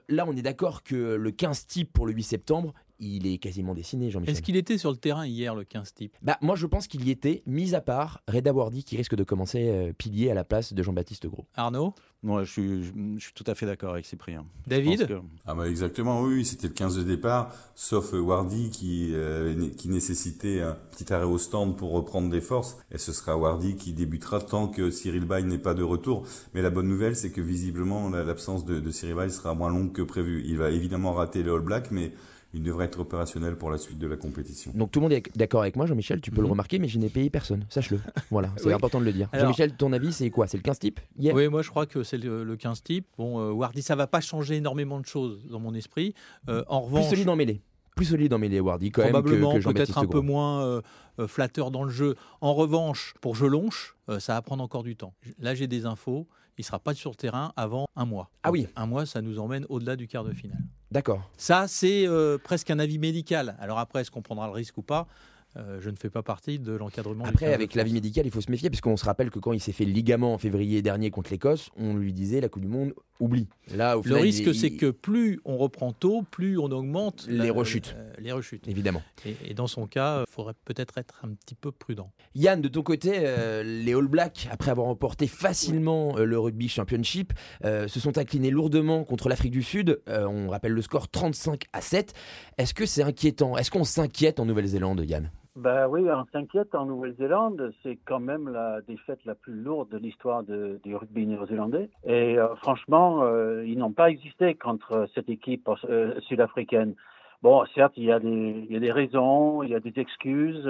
là, 0.08 0.24
on 0.26 0.36
est 0.36 0.42
d'accord 0.42 0.82
que 0.82 0.94
le 0.94 1.30
15 1.30 1.66
type 1.66 1.92
pour 1.92 2.06
le 2.06 2.12
8 2.12 2.22
septembre, 2.22 2.74
il 3.00 3.26
est 3.26 3.38
quasiment 3.38 3.74
dessiné, 3.74 4.10
Jean-Michel. 4.10 4.34
Est-ce 4.34 4.42
qu'il 4.42 4.56
était 4.56 4.78
sur 4.78 4.90
le 4.90 4.96
terrain 4.96 5.26
hier, 5.26 5.54
le 5.54 5.64
15 5.64 5.94
type 5.94 6.16
bah, 6.22 6.38
Moi, 6.40 6.56
je 6.56 6.66
pense 6.66 6.86
qu'il 6.86 7.06
y 7.06 7.10
était, 7.10 7.42
mis 7.46 7.74
à 7.74 7.80
part 7.80 8.22
Reda 8.28 8.52
Wardi, 8.52 8.84
qui 8.84 8.96
risque 8.96 9.14
de 9.14 9.24
commencer 9.24 9.68
euh, 9.68 9.92
pilier 9.92 10.30
à 10.30 10.34
la 10.34 10.44
place 10.44 10.72
de 10.72 10.82
Jean-Baptiste 10.82 11.26
Gros. 11.26 11.46
Arnaud? 11.54 11.94
Moi, 12.22 12.44
je 12.44 12.52
suis, 12.52 12.84
je, 12.84 12.90
suis 13.18 13.34
tout 13.34 13.44
à 13.46 13.54
fait 13.54 13.66
d'accord 13.66 13.92
avec 13.92 14.06
Cyprien. 14.06 14.46
David? 14.66 15.20
ah 15.44 15.54
bah 15.54 15.68
Exactement, 15.68 16.22
oui, 16.22 16.46
c'était 16.46 16.68
le 16.68 16.72
15 16.72 16.96
de 16.96 17.02
départ, 17.02 17.52
sauf 17.74 18.14
Wardy 18.14 18.70
qui, 18.70 19.10
euh, 19.12 19.68
qui 19.76 19.90
nécessitait 19.90 20.62
un 20.62 20.74
petit 20.90 21.12
arrêt 21.12 21.26
au 21.26 21.36
stand 21.36 21.76
pour 21.76 21.92
reprendre 21.92 22.30
des 22.30 22.40
forces. 22.40 22.78
Et 22.90 22.96
ce 22.96 23.12
sera 23.12 23.36
Wardy 23.36 23.76
qui 23.76 23.92
débutera 23.92 24.40
tant 24.40 24.68
que 24.68 24.90
Cyril 24.90 25.26
Bay 25.26 25.42
n'est 25.42 25.58
pas 25.58 25.74
de 25.74 25.82
retour. 25.82 26.26
Mais 26.54 26.62
la 26.62 26.70
bonne 26.70 26.88
nouvelle, 26.88 27.14
c'est 27.14 27.30
que 27.30 27.42
visiblement, 27.42 28.08
l'absence 28.08 28.64
de, 28.64 28.80
de 28.80 28.90
Cyril 28.90 29.16
Bay 29.16 29.28
sera 29.28 29.52
moins 29.52 29.68
longue 29.68 29.92
que 29.92 30.02
prévu. 30.02 30.42
Il 30.46 30.56
va 30.56 30.70
évidemment 30.70 31.12
rater 31.12 31.42
le 31.42 31.52
All 31.52 31.60
Black, 31.60 31.90
mais 31.90 32.12
il 32.54 32.62
devrait 32.62 32.86
être 32.86 33.00
opérationnel 33.00 33.56
pour 33.56 33.70
la 33.70 33.78
suite 33.78 33.98
de 33.98 34.06
la 34.06 34.16
compétition. 34.16 34.70
Donc 34.74 34.90
tout 34.92 35.00
le 35.00 35.04
monde 35.04 35.12
est 35.12 35.36
d'accord 35.36 35.62
avec 35.62 35.76
moi, 35.76 35.86
Jean-Michel, 35.86 36.20
tu 36.20 36.30
peux 36.30 36.38
le 36.40 36.44
Mhm. 36.46 36.52
remarquer, 36.52 36.78
mais 36.78 36.88
je 36.88 36.98
n'ai 36.98 37.08
payé 37.08 37.28
personne, 37.28 37.66
sache-le. 37.68 37.98
Voilà, 38.30 38.50
c'est 38.56 38.66
Oui. 38.68 38.72
important 38.72 39.00
de 39.00 39.04
le 39.04 39.12
dire. 39.12 39.28
Alors- 39.32 39.46
Jean-Michel, 39.46 39.72
ton 39.76 39.92
avis, 39.92 40.12
c'est 40.12 40.30
quoi? 40.30 40.46
C'est 40.46 40.56
le 40.56 40.62
15 40.62 40.78
type 40.78 41.00
Oui, 41.18 41.48
moi 41.48 41.62
je 41.62 41.70
crois 41.70 41.86
que 41.86 42.02
c'est 42.02 42.18
le, 42.18 42.44
le 42.44 42.56
15 42.56 42.82
type. 42.82 43.06
Bon, 43.18 43.40
euh, 43.40 43.50
Wardy, 43.50 43.82
ça 43.82 43.96
va 43.96 44.06
pas 44.06 44.20
changer 44.20 44.54
énormément 44.56 45.00
de 45.00 45.06
choses 45.06 45.44
dans 45.50 45.58
mon 45.60 45.74
esprit. 45.74 46.14
Euh, 46.48 46.62
en 46.68 46.80
Plus 46.86 46.94
revanche, 46.94 47.10
solide 47.10 47.28
en 47.28 47.36
mêlée. 47.36 47.60
Plus 47.94 48.06
solide 48.06 48.32
en 48.34 48.38
mêlée, 48.38 48.60
Wardy, 48.60 48.90
quand 48.90 49.02
même, 49.02 49.12
que, 49.12 49.18
probablement 49.18 49.54
que 49.54 49.72
peut-être 49.72 49.98
un 49.98 50.06
peu 50.06 50.20
moins 50.20 50.64
euh, 50.64 50.82
euh, 51.20 51.28
flatteur 51.28 51.70
dans 51.70 51.84
le 51.84 51.90
jeu. 51.90 52.16
En 52.40 52.54
revanche, 52.54 53.14
pour 53.20 53.36
Jelonche, 53.36 53.94
euh, 54.08 54.18
ça 54.18 54.34
va 54.34 54.42
prendre 54.42 54.64
encore 54.64 54.82
du 54.82 54.96
temps. 54.96 55.14
Là, 55.38 55.54
j'ai 55.54 55.68
des 55.68 55.86
infos. 55.86 56.26
Il 56.58 56.64
sera 56.64 56.78
pas 56.78 56.94
sur 56.94 57.10
le 57.10 57.16
terrain 57.16 57.52
avant 57.56 57.86
un 57.96 58.04
mois. 58.04 58.30
Ah 58.42 58.50
oui. 58.50 58.66
Un 58.76 58.86
mois, 58.86 59.06
ça 59.06 59.22
nous 59.22 59.38
emmène 59.38 59.66
au-delà 59.68 59.96
du 59.96 60.06
quart 60.06 60.24
de 60.24 60.32
finale. 60.32 60.62
D'accord. 60.90 61.28
Ça, 61.36 61.66
c'est 61.66 62.06
presque 62.44 62.70
un 62.70 62.78
avis 62.78 62.98
médical. 62.98 63.56
Alors 63.58 63.78
après, 63.80 64.02
est-ce 64.02 64.10
qu'on 64.12 64.22
prendra 64.22 64.46
le 64.46 64.52
risque 64.52 64.78
ou 64.78 64.82
pas? 64.82 65.08
Euh, 65.56 65.78
Je 65.80 65.90
ne 65.90 65.96
fais 65.96 66.10
pas 66.10 66.22
partie 66.22 66.58
de 66.58 66.72
l'encadrement. 66.72 67.24
Après, 67.24 67.46
15 67.46 67.50
de 67.50 67.54
avec 67.54 67.74
l'avis 67.74 67.92
médical, 67.92 68.26
il 68.26 68.32
faut 68.32 68.40
se 68.40 68.50
méfier, 68.50 68.70
parce 68.70 68.80
qu'on 68.80 68.96
se 68.96 69.04
rappelle 69.04 69.30
que 69.30 69.38
quand 69.38 69.52
il 69.52 69.60
s'est 69.60 69.72
fait 69.72 69.84
le 69.84 69.92
ligament 69.92 70.34
en 70.34 70.38
février 70.38 70.82
dernier 70.82 71.10
contre 71.10 71.30
l'Écosse, 71.30 71.70
on 71.76 71.94
lui 71.94 72.12
disait 72.12 72.40
la 72.40 72.48
Coupe 72.48 72.62
du 72.62 72.68
Monde, 72.68 72.92
oublie. 73.20 73.46
Là, 73.74 73.96
au 73.96 74.02
Le 74.02 74.08
final, 74.08 74.22
risque, 74.22 74.42
il- 74.46 74.54
c'est 74.54 74.72
que 74.76 74.90
plus 74.90 75.40
on 75.44 75.56
reprend 75.56 75.92
tôt, 75.92 76.22
plus 76.30 76.58
on 76.58 76.64
augmente 76.72 77.26
Les 77.28 77.50
rechutes. 77.50 77.94
euh, 77.96 78.12
les 78.18 78.32
rechutes. 78.32 78.66
Évidemment. 78.66 79.02
Et, 79.24 79.36
et 79.44 79.54
dans 79.54 79.68
son 79.68 79.86
cas, 79.86 80.24
il 80.28 80.32
faudrait 80.32 80.54
peut-être 80.64 80.98
être 80.98 81.20
un 81.24 81.28
petit 81.34 81.54
peu 81.54 81.70
prudent. 81.70 82.10
Yann, 82.34 82.60
de 82.60 82.68
ton 82.68 82.82
côté, 82.82 83.12
euh, 83.14 83.62
les 83.62 83.94
All 83.94 84.08
Blacks, 84.08 84.48
après 84.50 84.70
avoir 84.72 84.88
remporté 84.88 85.28
facilement 85.28 86.16
le 86.18 86.38
Rugby 86.38 86.68
Championship, 86.68 87.32
se 87.62 88.00
sont 88.00 88.18
inclinés 88.18 88.50
lourdement 88.50 89.04
contre 89.04 89.28
l'Afrique 89.28 89.52
du 89.52 89.62
Sud. 89.62 90.00
On 90.08 90.48
rappelle 90.48 90.72
le 90.72 90.82
score 90.82 91.08
35 91.08 91.64
à 91.72 91.80
7. 91.80 92.12
Est-ce 92.58 92.74
que 92.74 92.86
c'est 92.86 93.02
inquiétant? 93.02 93.56
Est-ce 93.56 93.70
qu'on 93.70 93.84
s'inquiète 93.84 94.40
en 94.40 94.46
Nouvelle-Zélande, 94.46 95.04
Yann? 95.06 95.30
Ben 95.56 95.86
oui, 95.86 96.02
on 96.10 96.26
s'inquiète 96.32 96.74
en 96.74 96.84
Nouvelle-Zélande. 96.86 97.72
C'est 97.84 97.96
quand 98.04 98.18
même 98.18 98.48
la 98.48 98.80
défaite 98.80 99.24
la 99.24 99.36
plus 99.36 99.54
lourde 99.54 99.88
de 99.90 99.98
l'histoire 99.98 100.42
du 100.42 100.96
rugby 100.96 101.28
néo-zélandais. 101.28 101.90
Et 102.04 102.36
euh, 102.36 102.56
franchement, 102.56 103.22
euh, 103.22 103.64
ils 103.64 103.78
n'ont 103.78 103.92
pas 103.92 104.10
existé 104.10 104.56
contre 104.56 105.06
cette 105.14 105.28
équipe 105.28 105.70
euh, 105.88 106.18
sud-africaine. 106.22 106.96
Bon, 107.42 107.64
certes, 107.72 107.92
il 107.96 108.04
y, 108.04 108.10
a 108.10 108.18
des, 108.18 108.90
raisons, 108.90 109.62
il 109.62 109.70
y 109.70 109.74
a 109.76 109.80
des 109.80 109.92
excuses, 109.96 110.68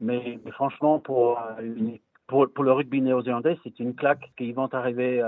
mais, 0.00 0.38
franchement, 0.52 0.98
pour, 0.98 1.40
pour, 2.26 2.64
le 2.64 2.72
rugby 2.72 3.00
néo-zélandais, 3.00 3.56
c'est 3.62 3.78
une 3.78 3.94
claque 3.94 4.32
qu'ils 4.36 4.54
vont 4.54 4.68
arriver 4.74 5.22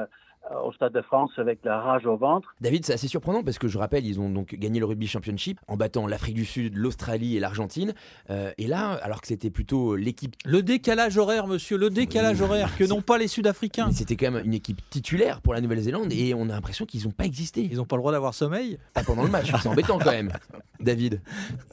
au 0.65 0.73
Stade 0.73 0.93
de 0.93 1.03
France 1.03 1.31
avec 1.37 1.61
la 1.65 1.79
rage 1.81 2.07
au 2.07 2.17
ventre. 2.17 2.55
David, 2.61 2.85
c'est 2.85 2.93
assez 2.95 3.09
surprenant 3.09 3.43
parce 3.43 3.59
que 3.59 3.69
je 3.69 3.79
rappelle, 3.79 4.07
ils 4.07 4.19
ont 4.21 4.31
donc 4.31 4.55
gagné 4.55 4.81
le 4.81 4.87
Rugby 4.87 5.07
Championship 5.07 5.59
en 5.69 5.77
battant 5.77 6.07
l'Afrique 6.07 6.35
du 6.35 6.45
Sud, 6.45 6.77
l'Australie 6.77 7.37
et 7.37 7.41
l'Argentine. 7.41 7.95
Euh, 8.31 8.51
et 8.59 8.67
là, 8.67 8.93
alors 9.03 9.21
que 9.21 9.27
c'était 9.29 9.51
plutôt 9.51 9.97
l'équipe 9.97 10.35
Le 10.45 10.63
décalage 10.63 11.19
horaire, 11.19 11.47
monsieur, 11.47 11.77
le 11.77 11.91
décalage 11.91 12.41
Oui. 12.41 12.47
horaire 12.47 12.77
que 12.77 12.85
n'ont 12.89 13.03
pas 13.03 13.19
les 13.19 13.29
Sud-Africains. 13.29 13.91
C'était 13.93 14.17
quand 14.17 14.31
même 14.31 14.45
une 14.45 14.55
équipe 14.55 14.81
titulaire 14.91 15.41
pour 15.41 15.55
la 15.55 15.61
Nouvelle-Zélande 15.61 16.13
et 16.13 16.35
on 16.35 16.45
a 16.45 16.53
l'impression 16.55 16.87
qu'ils 16.87 17.05
n'ont 17.05 17.11
pas 17.13 17.25
existé 17.25 17.69
Ils 17.71 17.77
n'ont 17.77 17.85
pas 17.85 17.97
le 17.97 18.01
droit 18.03 18.13
d'avoir 18.13 18.35
sommeil? 18.35 18.79
Pas 18.95 19.05
pendant 19.05 19.25
le 19.25 19.31
match. 19.31 19.51
C'est 19.63 19.69
embêtant 19.69 19.99
quand 19.99 20.11
même. 20.13 20.33
David. 20.81 21.21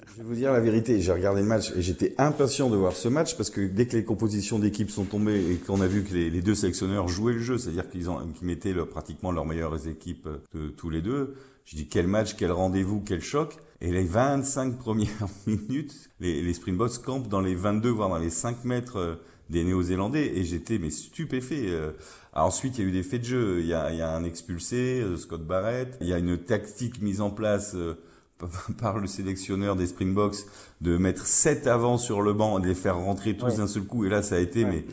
Je 0.08 0.22
vais 0.22 0.28
vous 0.28 0.36
dire 0.36 0.52
la 0.54 0.60
vérité, 0.62 1.02
j'ai 1.02 1.12
regardé 1.12 1.42
le 1.42 1.48
match 1.48 1.72
et 1.76 1.82
j'étais 1.82 2.16
impatient 2.18 2.70
de 2.70 2.76
voir 2.76 2.94
ce 2.94 3.08
match 3.10 3.36
parce 3.36 3.50
que 3.50 3.62
dès 3.68 3.86
que 3.86 3.98
les 3.98 4.04
compositions 4.04 4.60
d'équipes 4.60 4.90
sont 4.90 5.04
tombées 5.04 5.52
et 5.52 5.56
qu'on 5.58 5.82
a 5.82 5.88
vu 5.88 6.04
que 6.04 6.14
les, 6.14 6.30
les 6.30 6.42
deux 6.42 6.56
sélectionneurs 6.56 7.08
jouaient 7.08 7.34
le 7.34 7.40
jeu, 7.40 7.58
c'est-à-dire 7.58 7.90
qu'ils 7.90 8.10
ont 8.10 8.20
qu'ils 8.38 8.48
pratiquement 8.74 9.32
leurs 9.32 9.46
meilleures 9.46 9.88
équipes 9.88 10.28
de 10.54 10.68
tous 10.70 10.90
les 10.90 11.02
deux, 11.02 11.36
je 11.66 11.76
dis 11.76 11.88
quel 11.88 12.08
match, 12.08 12.36
quel 12.36 12.52
rendez-vous, 12.52 13.02
quel 13.02 13.22
choc. 13.22 13.58
Et 13.82 13.92
les 13.92 14.04
25 14.04 14.78
premières 14.80 15.28
minutes, 15.48 16.10
les, 16.20 16.42
les 16.42 16.54
Springboks 16.54 17.02
campent 17.04 17.28
dans 17.28 17.42
les 17.42 17.56
22 17.56 17.90
voire 17.90 18.10
dans 18.10 18.18
les 18.18 18.30
5 18.30 18.64
mètres 18.66 18.98
euh, 18.98 19.16
des 19.50 19.64
Néo-Zélandais 19.64 20.38
et 20.38 20.44
j'étais 20.44 20.80
mais 20.80 20.90
stupéfait. 20.90 21.66
euh. 21.68 21.92
Alors 22.34 22.48
ensuite, 22.48 22.78
il 22.78 22.82
y 22.82 22.86
a 22.86 22.90
eu 22.90 22.92
des 22.92 23.04
faits 23.04 23.22
de 23.22 23.26
jeu. 23.28 23.60
Il 23.62 23.68
y 23.68 23.74
a, 23.74 23.92
il 23.92 23.98
y 23.98 24.02
a 24.02 24.10
un 24.16 24.24
expulsé, 24.24 25.02
euh, 25.02 25.18
Scott 25.18 25.46
Barrett. 25.46 25.98
Il 26.02 26.08
y 26.08 26.14
a 26.14 26.18
une 26.18 26.38
tactique 26.38 27.02
mise 27.02 27.22
en 27.22 27.30
place 27.30 27.74
euh, 27.76 27.96
par 28.80 28.98
le 29.00 29.08
sélectionneur 29.08 29.76
des 29.76 29.88
Springboks 29.88 30.38
de 30.82 30.98
mettre 30.98 31.26
7 31.26 31.68
avant 31.68 31.98
sur 31.98 32.22
le 32.22 32.34
banc 32.34 32.60
et 32.60 32.62
de 32.62 32.68
les 32.68 32.76
faire 32.76 32.98
rentrer 32.98 33.36
tous 33.38 33.46
Ouais. 33.46 33.58
d'un 33.58 33.68
seul 33.68 33.84
coup. 33.84 34.06
Et 34.06 34.10
là, 34.10 34.22
ça 34.24 34.36
a 34.36 34.40
été 34.40 34.64
Ouais. 34.64 34.70
mais 34.72 34.86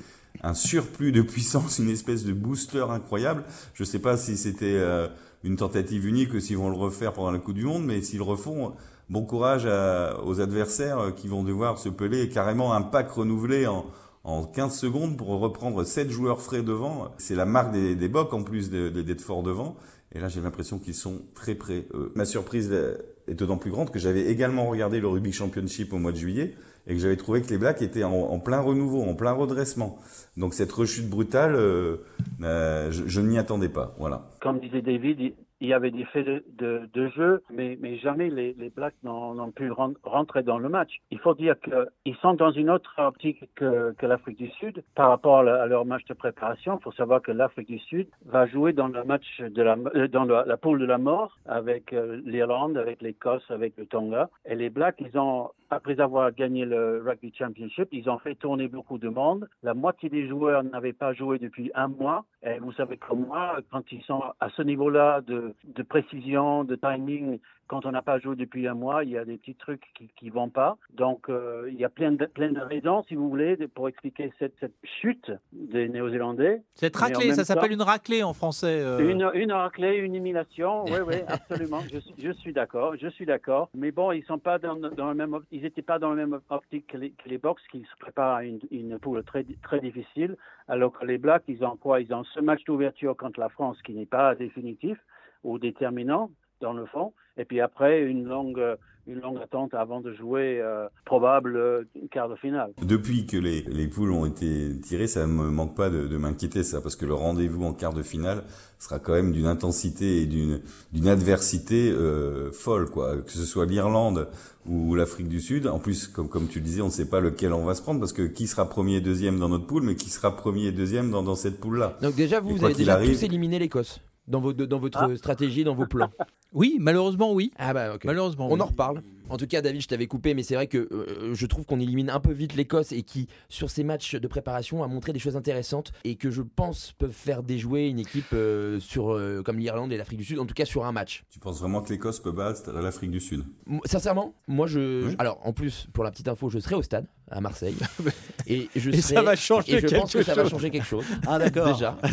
un 0.43 0.55
surplus 0.55 1.12
de 1.12 1.23
puissance, 1.23 1.79
une 1.79 1.91
espèce 1.91 2.25
de 2.25 2.33
booster 2.33 2.85
incroyable. 2.91 3.45
Je 3.75 3.85
sais 3.85 3.99
pas 3.99 4.17
si 4.17 4.37
c'était 4.37 4.75
euh, 4.77 5.09
une 5.45 5.57
tentative 5.57 6.07
unique 6.07 6.33
ou 6.35 6.41
s'ils 6.41 6.57
vont 6.57 6.71
le 6.71 6.77
refaire 6.77 7.12
pendant 7.12 7.31
la 7.31 7.39
Coupe 7.39 7.55
du 7.55 7.65
Monde, 7.65 7.85
mais 7.85 8.03
s'ils 8.03 8.19
le 8.19 8.25
refont, 8.25 8.73
bon 9.11 9.25
courage 9.25 9.67
à- 9.67 10.21
aux 10.25 10.41
adversaires 10.41 10.99
euh, 10.99 11.11
qui 11.11 11.29
vont 11.29 11.45
devoir 11.45 11.79
se 11.79 11.89
peler 11.89 12.29
carrément 12.29 12.73
un 12.73 12.83
pack 12.83 13.11
renouvelé 13.11 13.67
en, 13.67 13.87
en 14.25 14.45
15 14.45 14.75
secondes 14.77 15.17
pour 15.17 15.29
reprendre 15.29 15.85
7 15.85 16.11
joueurs 16.11 16.41
frais 16.41 16.62
devant. 16.62 17.12
C'est 17.19 17.35
la 17.35 17.45
marque 17.45 17.73
des, 17.73 17.95
des 17.95 18.09
Bocs 18.09 18.33
en 18.33 18.43
plus 18.43 18.71
de- 18.71 18.89
de- 18.89 19.03
d'être 19.03 19.21
fort 19.21 19.43
devant. 19.43 19.77
Et 20.15 20.21
là, 20.21 20.29
j'ai 20.29 20.41
l'impression 20.41 20.79
qu'ils 20.79 20.95
sont 20.95 21.23
très 21.35 21.55
près. 21.55 21.87
Euh, 21.95 22.11
ma 22.15 22.25
surprise 22.25 22.69
euh, 22.73 22.97
est 23.29 23.35
d'autant 23.35 23.57
plus 23.57 23.71
grande 23.71 23.91
que 23.91 23.99
j'avais 23.99 24.27
également 24.27 24.67
regardé 24.67 25.01
le 25.01 25.09
Rugby 25.09 25.33
Championship 25.33 25.93
au 25.93 25.99
mois 25.99 26.12
de 26.12 26.17
juillet 26.19 26.55
et 26.87 26.95
que 26.95 27.01
j'avais 27.01 27.17
trouvé 27.17 27.43
que 27.43 27.49
les 27.49 27.59
Blacks 27.59 27.83
étaient 27.83 28.05
en, 28.05 28.39
plein 28.39 28.61
renouveau, 28.61 29.03
en 29.03 29.15
plein 29.15 29.33
redressement. 29.33 29.99
Donc 30.37 30.55
cette 30.55 30.73
rechute 30.73 31.09
brutale, 31.09 31.55
euh, 31.55 31.99
euh, 32.43 32.91
je, 32.91 33.05
je 33.07 33.21
n'y 33.21 33.39
attendais 33.39 33.69
pas. 33.69 33.95
Voilà. 33.99 34.31
comme 34.41 34.61
disait 34.61 34.83
David, 34.83 35.35
il- 35.62 35.73
y 35.73 35.75
avait 35.75 35.90
des 35.90 36.04
faits 36.04 36.26
de, 36.26 37.09
jeu, 37.16 37.42
mais, 37.50 37.78
mais 37.81 37.97
jamais 37.97 38.28
les, 38.28 38.54
Blacks 38.76 38.95
n'ont 39.02 39.50
pu 39.52 39.71
ren- 39.71 39.95
rentrer 40.02 40.42
dans 40.42 40.59
le 40.59 40.69
match. 40.69 41.00
Il 41.11 41.19
faut 41.19 41.35
dire 41.35 41.54
qu'ils 41.61 42.16
sont 42.16 42.35
dans 42.35 42.50
une 42.50 42.71
autre 42.71 42.95
optique 42.99 43.42
que, 43.54 43.92
que 43.92 44.07
l'Afrique 44.07 44.38
du 44.38 44.50
Sud 44.50 44.83
par 44.95 45.09
rapport 45.09 45.38
à, 45.38 45.66
leur 45.66 45.85
match 45.85 46.04
de 46.07 46.14
préparation. 46.14 46.78
Il 46.78 46.83
faut 46.83 46.92
savoir 46.92 47.23
que 47.23 47.33
l'Afrique 47.33 47.69
du 47.69 47.78
Sud 47.78 48.09
va 48.26 48.47
jouer 48.47 48.73
dans 48.73 48.88
le 48.88 49.02
match 49.04 49.40
de 49.40 49.62
la, 49.62 49.76
euh, 49.95 50.09
dans 50.09 50.25
la 50.25 50.57
poule 50.57 50.81
de 50.81 50.85
la 50.85 50.99
mort 50.99 51.38
avec 51.47 51.92
euh, 51.92 52.21
l'Irlande, 52.25 52.76
avec 52.76 53.02
l'Écosse, 53.02 53.45
avec 53.50 53.76
le 53.76 53.87
Tonga. 53.87 54.28
Et 54.47 54.54
les 54.54 54.71
Blacks, 54.71 55.00
ils 55.00 55.19
ont, 55.19 55.50
après 55.71 56.00
avoir 56.00 56.33
gagné 56.33 56.64
le 56.64 57.02
Rugby 57.07 57.33
Championship, 57.37 57.88
ils 57.92 58.09
ont 58.11 58.19
fait 58.19 58.35
tourner 58.35 58.69
beaucoup 58.69 58.99
de 58.99 59.09
monde. 59.09 59.49
La 59.62 59.75
moitié 59.75 60.09
des 60.09 60.28
joueurs 60.28 60.62
n'avaient 60.64 60.92
pas 60.92 61.12
joué 61.14 61.38
depuis 61.38 61.71
un 61.75 61.88
mois. 61.88 62.25
Et 62.42 62.59
vous 62.59 62.73
savez 62.73 62.97
comme 62.97 63.26
moi, 63.26 63.59
quand 63.71 63.90
ils 63.92 64.02
sont 64.02 64.23
à 64.40 64.49
ce 64.50 64.62
niveau-là 64.62 65.21
de, 65.23 65.51
de 65.64 65.82
précision, 65.82 66.64
de 66.64 66.76
timing, 66.76 67.38
quand 67.68 67.87
on 67.87 67.92
n'a 67.92 68.02
pas 68.02 68.18
joué 68.18 68.37
depuis 68.37 68.66
un 68.68 68.75
mois, 68.75 69.02
il 69.04 69.11
y 69.11 69.16
a 69.16 69.25
des 69.25 69.38
petits 69.38 69.54
trucs 69.54 69.82
qui 69.94 70.09
qui 70.16 70.28
vont 70.28 70.50
pas. 70.50 70.76
Donc, 70.92 71.28
euh, 71.30 71.68
il 71.73 71.78
y 71.80 71.85
a 71.85 71.88
plein 71.88 72.12
de, 72.12 72.26
plein 72.26 72.52
de 72.52 72.61
raisons, 72.61 73.02
si 73.09 73.14
vous 73.14 73.30
voulez, 73.30 73.56
pour 73.75 73.88
expliquer 73.88 74.30
cette, 74.38 74.52
cette 74.61 74.75
chute 75.00 75.32
des 75.52 75.88
Néo-Zélandais. 75.88 76.62
Cette 76.75 76.94
raclée, 76.97 77.32
ça 77.32 77.44
s'appelle 77.44 77.73
une 77.73 77.80
raclée 77.82 78.23
en 78.23 78.35
français. 78.35 78.80
euh. 78.82 78.99
Une, 79.09 79.30
une 79.35 79.52
raclée, 79.52 79.97
une 79.97 80.14
humiliation, 80.14 80.85
oui, 80.85 80.99
oui, 81.06 81.14
absolument. 81.28 81.80
Je, 82.18 82.30
suis- 82.32 82.52
d'accord, 82.52 82.94
je 83.00 83.09
suis 83.09 83.25
d'accord. 83.25 83.71
Mais 83.75 83.90
bon, 83.90 84.12
ils 84.12 84.25
sont 84.25 84.38
pas 84.38 84.59
dans, 84.59 84.76
dans 84.76 85.09
le 85.09 85.14
même, 85.14 85.32
op- 85.32 85.44
ils 85.50 85.64
étaient 85.64 85.80
pas 85.82 85.99
dans 85.99 86.11
le 86.11 86.16
même 86.16 86.40
optique 86.50 86.88
que 86.88 86.99
les, 86.99 87.11
que 87.12 87.28
les 87.28 87.38
Box, 87.38 87.62
qui 87.71 87.80
se 87.82 87.97
préparent 87.99 88.37
à 88.37 88.44
une, 88.44 88.61
une 88.71 88.99
poule 88.99 89.23
très, 89.25 89.44
très 89.62 89.80
difficile. 89.80 90.37
Alors 90.68 90.92
que 90.92 91.06
les 91.06 91.16
Blacks, 91.18 91.44
ils 91.49 91.64
ont 91.64 91.76
quoi 91.76 92.00
Ils 92.00 92.12
ont 92.12 92.25
ce 92.25 92.40
match 92.40 92.64
d'ouverture 92.64 93.16
contre 93.16 93.40
la 93.40 93.49
France 93.49 93.80
qui 93.82 93.94
n'est 93.94 94.04
pas 94.06 94.35
définitif 94.35 94.99
ou 95.44 95.58
déterminant 95.58 96.30
dans 96.61 96.72
le 96.72 96.87
fond. 96.87 97.12
Et 97.37 97.44
puis 97.44 97.61
après, 97.61 98.02
une 98.02 98.25
longue, 98.25 98.62
une 99.06 99.20
longue 99.20 99.38
attente 99.42 99.72
avant 99.75 100.00
de 100.00 100.12
jouer 100.12 100.61
euh, 100.61 100.87
probable 101.06 101.56
euh, 101.56 101.82
quart 102.11 102.28
de 102.28 102.37
finale. 102.37 102.72
Depuis 102.82 103.26
que 103.26 103.38
les, 103.38 103.62
les 103.62 103.88
poules 103.88 104.12
ont 104.12 104.26
été 104.26 104.78
tirées, 104.80 105.06
ça 105.06 105.26
me 105.26 105.50
manque 105.50 105.75
pas 105.75 105.88
de, 105.88 106.06
de 106.06 106.16
m'inquiéter 106.18 106.62
ça, 106.62 106.80
parce 106.82 106.94
que 106.94 107.06
le 107.06 107.14
rendez-vous 107.14 107.64
en 107.64 107.72
quart 107.72 107.94
de 107.94 108.02
finale 108.02 108.44
sera 108.78 108.99
quand 108.99 109.14
même 109.14 109.32
d'une 109.32 109.46
intensité 109.46 110.20
et 110.20 110.26
d'une 110.26 110.61
d'une 110.92 111.08
adversité 111.08 111.90
euh, 111.90 112.52
folle, 112.52 112.90
quoi. 112.90 113.16
Que 113.16 113.30
ce 113.32 113.44
soit 113.44 113.64
l'Irlande 113.66 114.28
ou 114.66 114.94
l'Afrique 114.94 115.28
du 115.28 115.40
Sud. 115.40 115.66
En 115.66 115.78
plus, 115.78 116.06
comme 116.06 116.28
comme 116.28 116.49
tu 116.49 116.58
le 116.58 116.64
disais, 116.66 116.82
on 116.82 116.87
ne 116.87 116.90
sait 116.90 117.08
pas 117.08 117.20
lequel 117.20 117.54
on 117.54 117.64
va 117.64 117.75
se 117.75 117.80
prendre, 117.82 117.99
parce 117.99 118.12
que 118.12 118.22
qui 118.22 118.46
sera 118.46 118.68
premier 118.68 118.96
et 118.96 119.00
deuxième 119.00 119.38
dans 119.38 119.49
notre 119.49 119.66
poule, 119.66 119.82
mais 119.84 119.94
qui 119.96 120.11
sera 120.11 120.37
premier 120.37 120.66
et 120.66 120.72
deuxième 120.72 121.11
dans, 121.11 121.22
dans 121.22 121.34
cette 121.34 121.58
poule-là. 121.61 121.96
Donc 122.02 122.14
déjà, 122.14 122.40
vous, 122.40 122.62
avez 122.62 122.75
déjà 122.75 122.94
arrive- 122.94 123.12
tous 123.14 123.25
éliminé 123.25 123.58
l'Écosse 123.58 124.00
dans, 124.26 124.41
vos, 124.41 124.52
dans 124.52 124.79
votre 124.79 125.14
stratégie, 125.17 125.64
dans 125.64 125.75
vos 125.75 125.87
plans. 125.87 126.11
Oui, 126.54 126.76
malheureusement, 126.80 127.32
oui. 127.32 127.50
Ah 127.59 127.73
bah 127.73 127.94
ok. 127.94 128.04
Malheureusement. 128.04 128.49
On 128.50 128.54
oui. 128.54 128.61
en 128.61 128.66
reparle. 128.66 129.02
En 129.30 129.38
tout 129.38 129.47
cas, 129.47 129.62
David, 129.62 129.80
je 129.80 129.88
t'avais 129.88 130.06
coupé, 130.06 130.35
mais 130.35 130.42
c'est 130.42 130.56
vrai 130.56 130.66
que 130.66 130.76
euh, 130.92 131.32
je 131.32 131.47
trouve 131.47 131.64
qu'on 131.64 131.80
élimine 131.80 132.11
un 132.11 132.21
peu 132.21 132.32
vite 132.32 132.54
l'Écosse 132.54 132.92
et 132.92 133.02
qui, 133.02 133.28
sur 133.49 133.71
ces 133.71 133.82
matchs 133.82 134.14
de 134.16 134.28
préparation, 134.28 134.82
a 134.85 134.88
montré 134.88 135.14
des 135.14 135.18
choses 135.18 135.37
intéressantes 135.37 135.92
et 136.04 136.16
que 136.16 136.30
je 136.30 136.42
pense 136.42 136.92
peuvent 136.99 137.12
faire 137.12 137.42
déjouer 137.42 137.87
une 137.88 137.99
équipe 137.99 138.26
euh, 138.35 138.78
sur, 138.78 139.12
euh, 139.14 139.40
comme 139.42 139.59
l'Irlande 139.59 139.90
et 139.90 139.97
l'Afrique 139.97 140.18
du 140.18 140.25
Sud, 140.25 140.38
en 140.38 140.44
tout 140.44 140.52
cas 140.52 140.66
sur 140.66 140.85
un 140.85 140.92
match. 140.92 141.25
Tu 141.30 141.38
penses 141.38 141.61
vraiment 141.61 141.80
que 141.80 141.88
l'Écosse 141.90 142.21
peut 142.21 142.32
battre 142.32 142.71
l'Afrique 142.73 143.11
du 143.12 143.21
Sud? 143.21 143.44
M- 143.71 143.80
Sincèrement, 143.87 144.35
moi 144.49 144.66
je. 144.66 145.06
Oui. 145.06 145.14
Alors, 145.18 145.38
en 145.44 145.54
plus, 145.54 145.87
pour 145.94 146.04
la 146.04 146.11
petite 146.11 146.28
info, 146.28 146.50
je 146.50 146.59
serai 146.59 146.75
au 146.75 146.82
stade 146.82 147.06
à 147.30 147.40
Marseille 147.40 147.76
et 148.47 148.68
je 148.76 148.90
Et 148.90 149.00
serai- 149.00 149.14
ça 149.14 149.23
va 149.23 149.37
changer 149.37 149.76
et 149.76 149.80
je 149.80 149.87
pense 149.87 150.12
que 150.12 150.18
quelque 150.18 150.26
ça 150.26 150.35
va 150.35 150.42
chose. 150.42 150.50
changer 150.50 150.71
quelque 150.71 150.87
chose. 150.87 151.04
Ah 151.26 151.38
d'accord. 151.38 151.73
Déjà. 151.73 151.97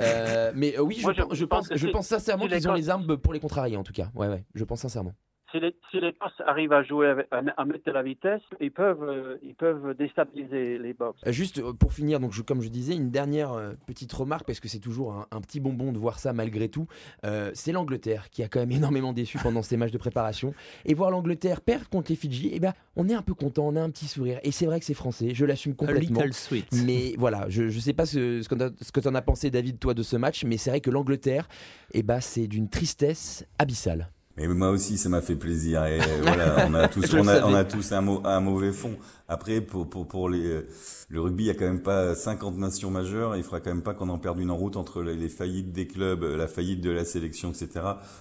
Euh, 0.00 0.52
mais 0.54 0.76
euh, 0.78 0.82
oui, 0.82 0.96
je, 0.98 1.02
Moi, 1.02 1.12
je 1.12 1.22
pense- 1.22 1.34
je 1.34 1.44
pense 1.44 1.58
pense, 1.60 1.68
que 1.68 1.76
je 1.76 1.86
c'est- 1.86 1.92
pense 1.92 2.06
sincèrement 2.06 2.44
si 2.44 2.50
qu'ils 2.54 2.68
ont 2.68 2.72
les 2.74 2.88
armes 2.88 3.16
pour 3.18 3.32
les 3.34 3.40
contrarier, 3.40 3.73
en 3.76 3.82
tout 3.84 3.92
cas. 3.92 4.10
Ouais, 4.14 4.28
ouais, 4.28 4.44
je 4.54 4.64
pense 4.64 4.80
sincèrement. 4.82 5.14
Si 5.54 5.60
les, 5.60 5.74
si 5.90 6.00
les 6.00 6.08
Écosse 6.08 6.32
arrivent 6.46 6.72
à 6.72 6.82
jouer, 6.82 7.08
avec, 7.08 7.26
à, 7.30 7.42
à, 7.56 7.64
mettre 7.64 7.84
de 7.84 7.92
la 7.92 8.02
vitesse, 8.02 8.40
ils 8.60 8.72
peuvent, 8.72 9.02
euh, 9.02 9.36
ils 9.42 9.54
peuvent 9.54 9.94
déstabiliser 9.96 10.78
les 10.78 10.92
box. 10.92 11.20
Euh, 11.26 11.32
juste 11.32 11.58
euh, 11.58 11.72
pour 11.72 11.92
finir, 11.92 12.18
donc 12.20 12.32
je, 12.32 12.42
comme 12.42 12.60
je 12.60 12.68
disais, 12.68 12.94
une 12.94 13.10
dernière 13.10 13.52
petite 13.86 14.12
remarque, 14.12 14.46
parce 14.46 14.60
que 14.60 14.68
c'est 14.68 14.80
toujours 14.80 15.12
un, 15.12 15.26
un, 15.30 15.40
petit 15.40 15.60
bonbon 15.60 15.92
de 15.92 15.98
voir 15.98 16.18
ça 16.18 16.32
malgré 16.32 16.68
tout. 16.68 16.86
Euh, 17.24 17.50
c'est 17.54 17.72
l'Angleterre 17.72 18.30
qui 18.30 18.42
a 18.42 18.48
quand 18.48 18.60
même 18.60 18.72
énormément 18.72 19.12
déçu 19.12 19.38
pendant 19.38 19.62
ces 19.62 19.76
matchs 19.76 19.92
de 19.92 19.98
préparation. 19.98 20.54
Et 20.84 20.94
voir 20.94 21.10
l'Angleterre 21.10 21.60
perdre 21.60 21.88
contre 21.88 22.10
les 22.10 22.16
Fidji, 22.16 22.50
eh 22.52 22.60
ben, 22.60 22.72
on 22.96 23.08
est 23.08 23.14
un 23.14 23.22
peu 23.22 23.34
content, 23.34 23.66
on 23.66 23.76
a 23.76 23.80
un 23.80 23.90
petit 23.90 24.06
sourire. 24.06 24.40
Et 24.42 24.50
c'est 24.50 24.66
vrai 24.66 24.80
que 24.80 24.86
c'est 24.86 24.94
français, 24.94 25.34
je 25.34 25.44
l'assume 25.44 25.74
complètement. 25.74 26.20
A 26.20 26.24
little 26.24 26.34
sweet. 26.34 26.66
Mais 26.84 27.14
voilà, 27.16 27.46
je 27.48 27.64
ne 27.64 27.70
sais 27.70 27.92
pas 27.92 28.06
ce, 28.06 28.42
ce 28.42 28.48
que 28.48 29.00
tu 29.00 29.08
en 29.08 29.14
as 29.14 29.22
pensé, 29.22 29.50
David, 29.50 29.78
toi, 29.78 29.94
de 29.94 30.02
ce 30.02 30.16
match, 30.16 30.44
mais 30.44 30.56
c'est 30.56 30.70
vrai 30.70 30.80
que 30.80 30.90
l'Angleterre, 30.90 31.48
eh 31.92 32.02
ben, 32.02 32.20
c'est 32.20 32.46
d'une 32.46 32.68
tristesse 32.68 33.46
abyssale. 33.58 34.10
Mais 34.36 34.48
moi 34.48 34.70
aussi, 34.70 34.98
ça 34.98 35.08
m'a 35.08 35.20
fait 35.20 35.36
plaisir. 35.36 35.84
Et 35.86 35.98
voilà, 36.22 36.66
on 36.68 36.74
a 36.74 36.88
tous, 36.88 37.14
on 37.14 37.26
a, 37.28 37.42
on 37.44 37.54
a, 37.54 37.64
tous 37.64 37.92
un, 37.92 38.06
un, 38.24 38.40
mauvais 38.40 38.72
fond. 38.72 38.96
Après, 39.26 39.62
pour, 39.62 39.88
pour, 39.88 40.06
pour 40.06 40.28
les, 40.28 40.60
le 41.08 41.20
rugby, 41.20 41.44
il 41.44 41.46
y 41.46 41.50
a 41.50 41.54
quand 41.54 41.64
même 41.64 41.82
pas 41.82 42.14
50 42.14 42.58
nations 42.58 42.90
majeures. 42.90 43.36
Il 43.36 43.42
faudra 43.42 43.60
quand 43.60 43.70
même 43.70 43.82
pas 43.82 43.94
qu'on 43.94 44.10
en 44.10 44.18
perde 44.18 44.38
une 44.38 44.50
en 44.50 44.56
route 44.56 44.76
entre 44.76 45.02
les, 45.02 45.16
les, 45.16 45.30
faillites 45.30 45.72
des 45.72 45.86
clubs, 45.86 46.22
la 46.22 46.46
faillite 46.46 46.82
de 46.82 46.90
la 46.90 47.06
sélection, 47.06 47.50
etc. 47.50 47.68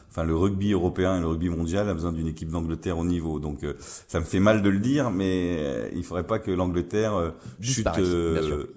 Enfin, 0.09 0.23
le 0.23 0.35
rugby 0.35 0.71
européen 0.71 1.17
et 1.17 1.19
le 1.19 1.27
rugby 1.27 1.49
mondial 1.49 1.89
a 1.89 1.93
besoin 1.93 2.13
d'une 2.13 2.27
équipe 2.27 2.49
d'Angleterre 2.49 2.97
au 2.97 3.03
niveau. 3.03 3.39
Donc, 3.39 3.63
euh, 3.63 3.73
ça 4.07 4.21
me 4.21 4.25
fait 4.25 4.39
mal 4.39 4.61
de 4.61 4.69
le 4.69 4.79
dire, 4.79 5.11
mais 5.11 5.57
euh, 5.59 5.89
il 5.93 6.05
faudrait 6.05 6.25
pas 6.25 6.39
que 6.39 6.51
l'Angleterre 6.51 7.15
euh, 7.15 7.31
chute, 7.59 7.87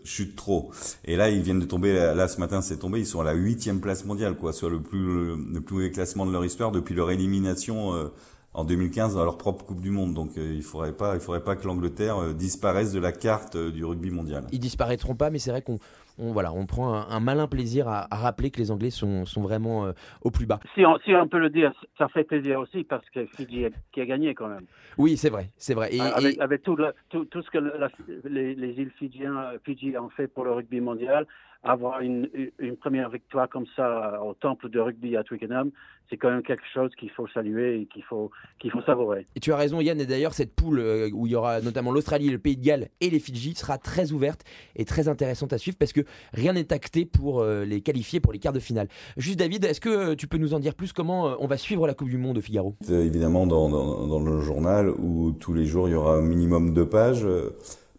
chute 0.03 0.35
trop. 0.35 0.73
Et 1.05 1.15
là, 1.15 1.31
ils 1.31 1.43
viennent 1.43 1.61
de 1.61 1.67
tomber. 1.67 1.95
Là, 1.95 2.27
ce 2.27 2.41
matin, 2.41 2.61
c'est 2.61 2.79
tombé. 2.79 2.99
Ils 2.99 3.07
sont 3.07 3.21
à 3.21 3.25
la 3.25 3.35
huitième 3.35 3.81
place 3.81 4.05
mondiale, 4.05 4.35
quoi, 4.35 4.53
soit 4.53 4.71
le 4.71 4.81
plus 4.81 5.37
le 5.37 5.61
plus 5.61 5.75
mauvais 5.77 5.91
classement 5.91 6.27
de 6.27 6.33
leur 6.33 6.45
histoire 6.45 6.73
depuis 6.73 6.95
leur 6.95 7.11
élimination 7.11 8.11
en 8.57 8.65
2015 8.65 9.15
dans 9.15 9.25
leur 9.25 9.39
propre 9.39 9.65
Coupe 9.65 9.81
du 9.81 9.91
Monde. 9.91 10.15
Donc 10.15 10.31
euh, 10.37 10.55
il 10.55 10.63
faudrait 10.63 10.97
pas, 10.97 11.15
il 11.15 11.21
faudrait 11.21 11.45
pas 11.45 11.57
que 11.57 11.67
l'Angleterre 11.67 12.19
euh, 12.19 12.33
disparaisse 12.33 12.93
de 12.93 12.99
la 12.99 13.13
carte 13.13 13.55
euh, 13.55 13.71
du 13.71 13.85
rugby 13.85 14.11
mondial. 14.11 14.45
Ils 14.51 14.59
disparaîtront 14.59 15.15
pas, 15.15 15.31
mais 15.31 15.39
c'est 15.39 15.51
vrai 15.51 15.63
qu'on 15.63 15.79
on, 16.19 16.33
voilà, 16.33 16.53
on 16.53 16.67
prend 16.67 16.95
un, 16.95 17.09
un 17.11 17.21
malin 17.21 17.47
plaisir 17.47 17.89
à, 17.89 18.07
à, 18.13 18.17
rappeler 18.17 18.51
que 18.51 18.59
les 18.59 18.71
Anglais 18.71 18.91
sont, 18.91 19.27
sont 19.27 19.43
vraiment 19.43 19.87
euh, 19.87 19.93
au 20.23 20.31
plus 20.31 20.47
bas. 20.47 20.61
Si 20.75 20.85
on, 20.85 20.99
si 21.05 21.15
on, 21.15 21.29
peut 21.29 21.39
le 21.39 21.51
dire, 21.51 21.73
ça 21.99 22.09
fait 22.09 22.25
plaisir 22.25 22.61
aussi 22.61 22.85
parce 22.85 23.09
que 23.11 23.27
Fidji 23.27 23.67
a, 23.67 23.71
qui 23.93 24.01
a 24.01 24.07
gagné 24.07 24.35
quand 24.35 24.49
même. 24.49 24.65
Oui, 24.97 25.17
c'est 25.17 25.31
vrai, 25.31 25.51
c'est 25.59 25.75
vrai. 25.75 25.95
Et, 25.95 26.01
avec, 26.01 26.39
et... 26.39 26.41
avec 26.41 26.63
tout, 26.63 26.77
le, 26.77 26.93
tout, 27.11 27.27
tout, 27.27 27.43
ce 27.43 27.51
que 27.51 27.59
la, 27.59 27.89
les, 28.25 28.55
les, 28.55 28.71
îles 28.81 28.93
Fidjiens, 28.99 29.53
Fidji 29.65 29.97
ont 29.99 30.09
fait 30.09 30.27
pour 30.27 30.45
le 30.45 30.53
rugby 30.53 30.81
mondial, 30.81 31.27
avoir 31.67 32.01
une, 32.01 32.29
une, 32.59 32.77
première 32.77 33.11
victoire 33.11 33.49
comme 33.49 33.67
ça 33.75 34.23
au 34.23 34.35
temple 34.35 34.69
de 34.69 34.79
rugby 34.79 35.17
à 35.17 35.25
Twickenham, 35.25 35.71
c'est 36.09 36.17
quand 36.17 36.31
même 36.31 36.43
quelque 36.43 36.65
chose 36.73 36.91
qu'il 36.99 37.11
faut 37.11 37.27
saluer 37.29 37.81
et 37.81 37.87
qu'il 37.87 38.03
faut, 38.05 38.31
qu'il 38.59 38.71
faut 38.71 38.83
savourer. 38.83 39.27
Et 39.35 39.41
tu 39.41 39.53
as 39.53 39.57
raison 39.57 39.81
Yann, 39.81 40.01
et 40.01 40.07
d'ailleurs 40.07 40.35
cette 40.35 40.55
poule 40.55 40.79
euh, 40.79 41.11
où 41.13 41.27
il 41.27 41.33
y 41.33 41.37
aura 41.37 41.61
notamment 41.61 41.91
l'Australie, 41.91 42.31
le 42.31 42.39
Pays 42.39 42.57
de 42.57 42.65
Galles 42.65 42.89
et 43.01 43.11
les 43.11 43.19
Fidji 43.19 43.55
sera 43.55 43.79
très 43.79 44.13
ouverte 44.13 44.43
et 44.77 44.85
très 44.85 45.09
intéressante 45.09 45.53
à 45.53 45.59
suivre 45.59 45.77
parce 45.79 45.93
que 45.93 46.03
rien 46.33 46.53
n'est 46.53 46.73
acté 46.73 47.05
pour 47.05 47.41
euh, 47.41 47.65
les 47.65 47.81
qualifier 47.81 48.21
pour 48.21 48.33
les 48.33 48.39
quarts 48.39 48.53
de 48.53 48.61
finale. 48.61 48.89
Juste 49.17 49.39
David, 49.39 49.65
est-ce 49.65 49.81
que 49.81 49.89
euh, 49.89 50.15
tu 50.15 50.29
peux 50.29 50.39
nous 50.39 50.55
en 50.55 50.61
dire 50.61 50.75
plus 50.75 50.93
comment 50.93 51.37
on 51.41 51.47
va 51.47 51.57
suivre 51.57 51.87
la 51.87 51.95
Coupe 51.95 52.09
du 52.09 52.19
Monde 52.19 52.39
au 52.39 52.43
Figaro? 52.43 52.75
Évidemment 52.89 53.47
dans, 53.47 53.69
dans, 53.69 54.07
dans, 54.07 54.21
le 54.21 54.41
journal 54.41 54.91
où 54.91 55.33
tous 55.33 55.53
les 55.53 55.67
jours 55.67 55.89
il 55.89 55.93
y 55.93 55.95
aura 55.95 56.17
un 56.17 56.23
minimum 56.23 56.73
deux 56.73 56.89
pages 56.89 57.27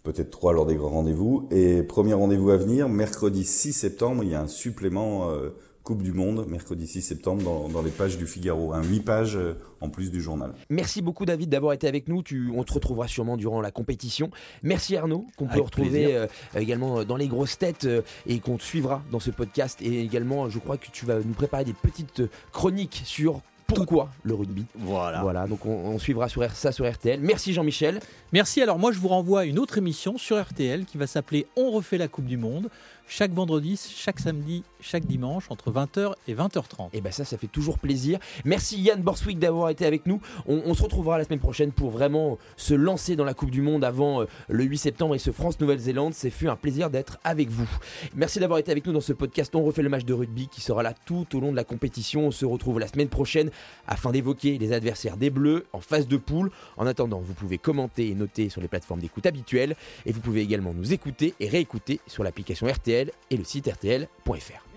peut-être 0.08 0.32
trois 0.32 0.54
lors 0.54 0.66
des 0.66 0.76
grands 0.76 0.90
rendez-vous. 0.90 1.48
Et 1.52 1.84
premier 1.84 2.14
rendez-vous 2.14 2.50
à 2.50 2.58
venir, 2.58 2.88
mercredi 2.88 3.44
6 3.44 3.74
septembre, 3.74 4.24
il 4.24 4.30
y 4.30 4.36
a 4.36 4.42
un 4.42 4.48
supplément 4.48 5.30
euh, 5.30 5.50
Coupe 5.88 6.02
du 6.02 6.12
Monde, 6.12 6.46
mercredi 6.50 6.86
6 6.86 7.02
septembre, 7.02 7.44
dans, 7.44 7.70
dans 7.70 7.82
les 7.82 7.92
pages 7.92 8.18
du 8.18 8.26
Figaro. 8.26 8.74
Un 8.74 8.84
8 8.84 9.00
pages 9.02 9.38
euh, 9.38 9.54
en 9.80 9.88
plus 9.88 10.12
du 10.12 10.22
journal. 10.22 10.54
Merci 10.70 11.02
beaucoup 11.02 11.26
David 11.26 11.50
d'avoir 11.50 11.72
été 11.72 11.88
avec 11.88 12.10
nous. 12.10 12.24
Tu, 12.24 12.52
on 12.54 12.64
te 12.64 12.74
retrouvera 12.74 13.08
sûrement 13.08 13.38
durant 13.38 13.62
la 13.62 13.72
compétition. 13.72 14.30
Merci 14.64 14.98
Arnaud, 14.98 15.26
qu'on 15.38 15.48
peut 15.48 15.62
retrouver 15.62 16.16
euh, 16.16 16.28
également 16.56 17.06
dans 17.06 17.16
les 17.16 17.30
grosses 17.30 17.58
têtes 17.58 17.86
euh, 17.86 18.02
et 18.26 18.40
qu'on 18.40 18.58
te 18.58 18.64
suivra 18.64 19.02
dans 19.12 19.22
ce 19.22 19.32
podcast. 19.32 19.82
Et 19.82 20.02
également, 20.02 20.50
je 20.50 20.60
crois 20.60 20.76
que 20.76 20.88
tu 20.92 21.06
vas 21.06 21.20
nous 21.20 21.34
préparer 21.34 21.64
des 21.64 21.72
petites 21.72 22.24
chroniques 22.52 23.02
sur 23.06 23.42
pourquoi 23.68 24.10
le 24.24 24.34
rugby. 24.34 24.66
Voilà. 24.76 25.22
Voilà, 25.22 25.48
donc 25.48 25.66
on, 25.66 25.72
on 25.72 26.00
suivra 26.00 26.30
sur, 26.30 26.50
ça 26.52 26.72
sur 26.72 26.90
RTL. 26.90 27.20
Merci 27.22 27.54
Jean-Michel. 27.54 28.00
Merci. 28.32 28.62
Alors 28.62 28.80
moi, 28.80 28.92
je 28.92 29.00
vous 29.00 29.10
renvoie 29.10 29.42
à 29.42 29.46
une 29.46 29.60
autre 29.60 29.78
émission 29.78 30.18
sur 30.18 30.42
RTL 30.42 30.86
qui 30.86 30.98
va 30.98 31.08
s'appeler 31.08 31.48
On 31.56 31.72
refait 31.72 31.98
la 31.98 32.08
Coupe 32.08 32.26
du 32.26 32.38
Monde 32.38 32.70
chaque 33.08 33.32
vendredi, 33.32 33.80
chaque 33.96 34.20
samedi, 34.20 34.64
chaque 34.79 35.05
dimanche 35.05 35.46
entre 35.50 35.72
20h 35.72 36.13
et 36.27 36.35
20h30. 36.35 36.90
Et 36.94 37.01
ben 37.01 37.11
ça, 37.11 37.25
ça 37.25 37.37
fait 37.37 37.48
toujours 37.48 37.79
plaisir. 37.79 38.20
Merci 38.46 38.79
Yann 38.81 39.01
Borswick 39.01 39.40
d'avoir 39.40 39.70
été 39.70 39.85
avec 39.85 40.05
nous. 40.05 40.22
On, 40.48 40.74
se 40.74 40.83
retrouvera 40.83 41.18
la 41.18 41.24
semaine 41.24 41.40
prochaine 41.40 41.72
pour 41.72 41.90
vraiment 41.90 42.37
se 42.55 42.74
lancer 42.74 43.16
dans 43.16 43.25
la 43.25 43.33
Coupe 43.33 43.51
du 43.51 43.61
Monde 43.61 43.83
avant 43.83 44.22
euh, 44.22 44.25
le 44.50 44.63
8 44.63 44.77
septembre 44.77 45.16
et 45.16 45.20
ce 45.20 45.31
France-Nouvelle-Zélande. 45.31 46.13
C'est 46.13 46.29
fut 46.29 46.48
un 46.48 46.55
plaisir 46.55 46.90
d'être 46.90 47.18
avec 47.24 47.50
vous. 47.50 47.68
Merci 48.16 48.40
d'avoir 48.40 48.59
été 48.59 48.72
avec 48.72 48.85
nous 48.85 48.94
dans 48.94 49.01
ce 49.01 49.13
podcast. 49.13 49.55
On 49.55 49.63
refait 49.63 49.81
le 49.81 49.90
match 49.90 50.05
de 50.05 50.13
rugby 50.13 50.48
qui 50.48 50.61
sera 50.61 50.83
là 50.83 50.94
tout 51.05 51.25
au 51.35 51.40
long 51.40 51.51
de 51.51 51.55
la 51.55 51.63
compétition. 51.63 52.27
On 52.27 52.31
se 52.31 52.46
retrouve 52.46 52.79
la 52.79 52.87
semaine 52.87 53.09
prochaine 53.09 53.50
afin 53.87 54.11
d'évoquer 54.11 54.57
les 54.57 54.74
adversaires 54.74 55.18
des 55.18 55.29
Bleus 55.29 55.66
en 55.74 55.79
phase 55.79 56.07
de 56.07 56.18
poule. 56.18 56.51
En 56.77 56.85
attendant, 56.85 57.20
vous 57.20 57.33
pouvez 57.33 57.57
commenter 57.57 58.09
et 58.09 58.16
noter 58.16 58.50
sur 58.50 58.61
les 58.61 58.68
plateformes 58.68 59.00
d'écoute 59.00 59.25
habituelles 59.25 59.75
et 60.05 60.11
vous 60.11 60.22
pouvez 60.22 60.42
également 60.42 60.74
nous 60.74 60.94
écouter 60.94 61.33
et 61.40 61.50
réécouter 61.50 62.00
sur 62.07 62.24
l'application 62.24 62.68
RTL 62.68 63.11
et 63.29 63.37
le 63.37 63.44
site 63.44 63.68
rtl.fr. 63.68 64.76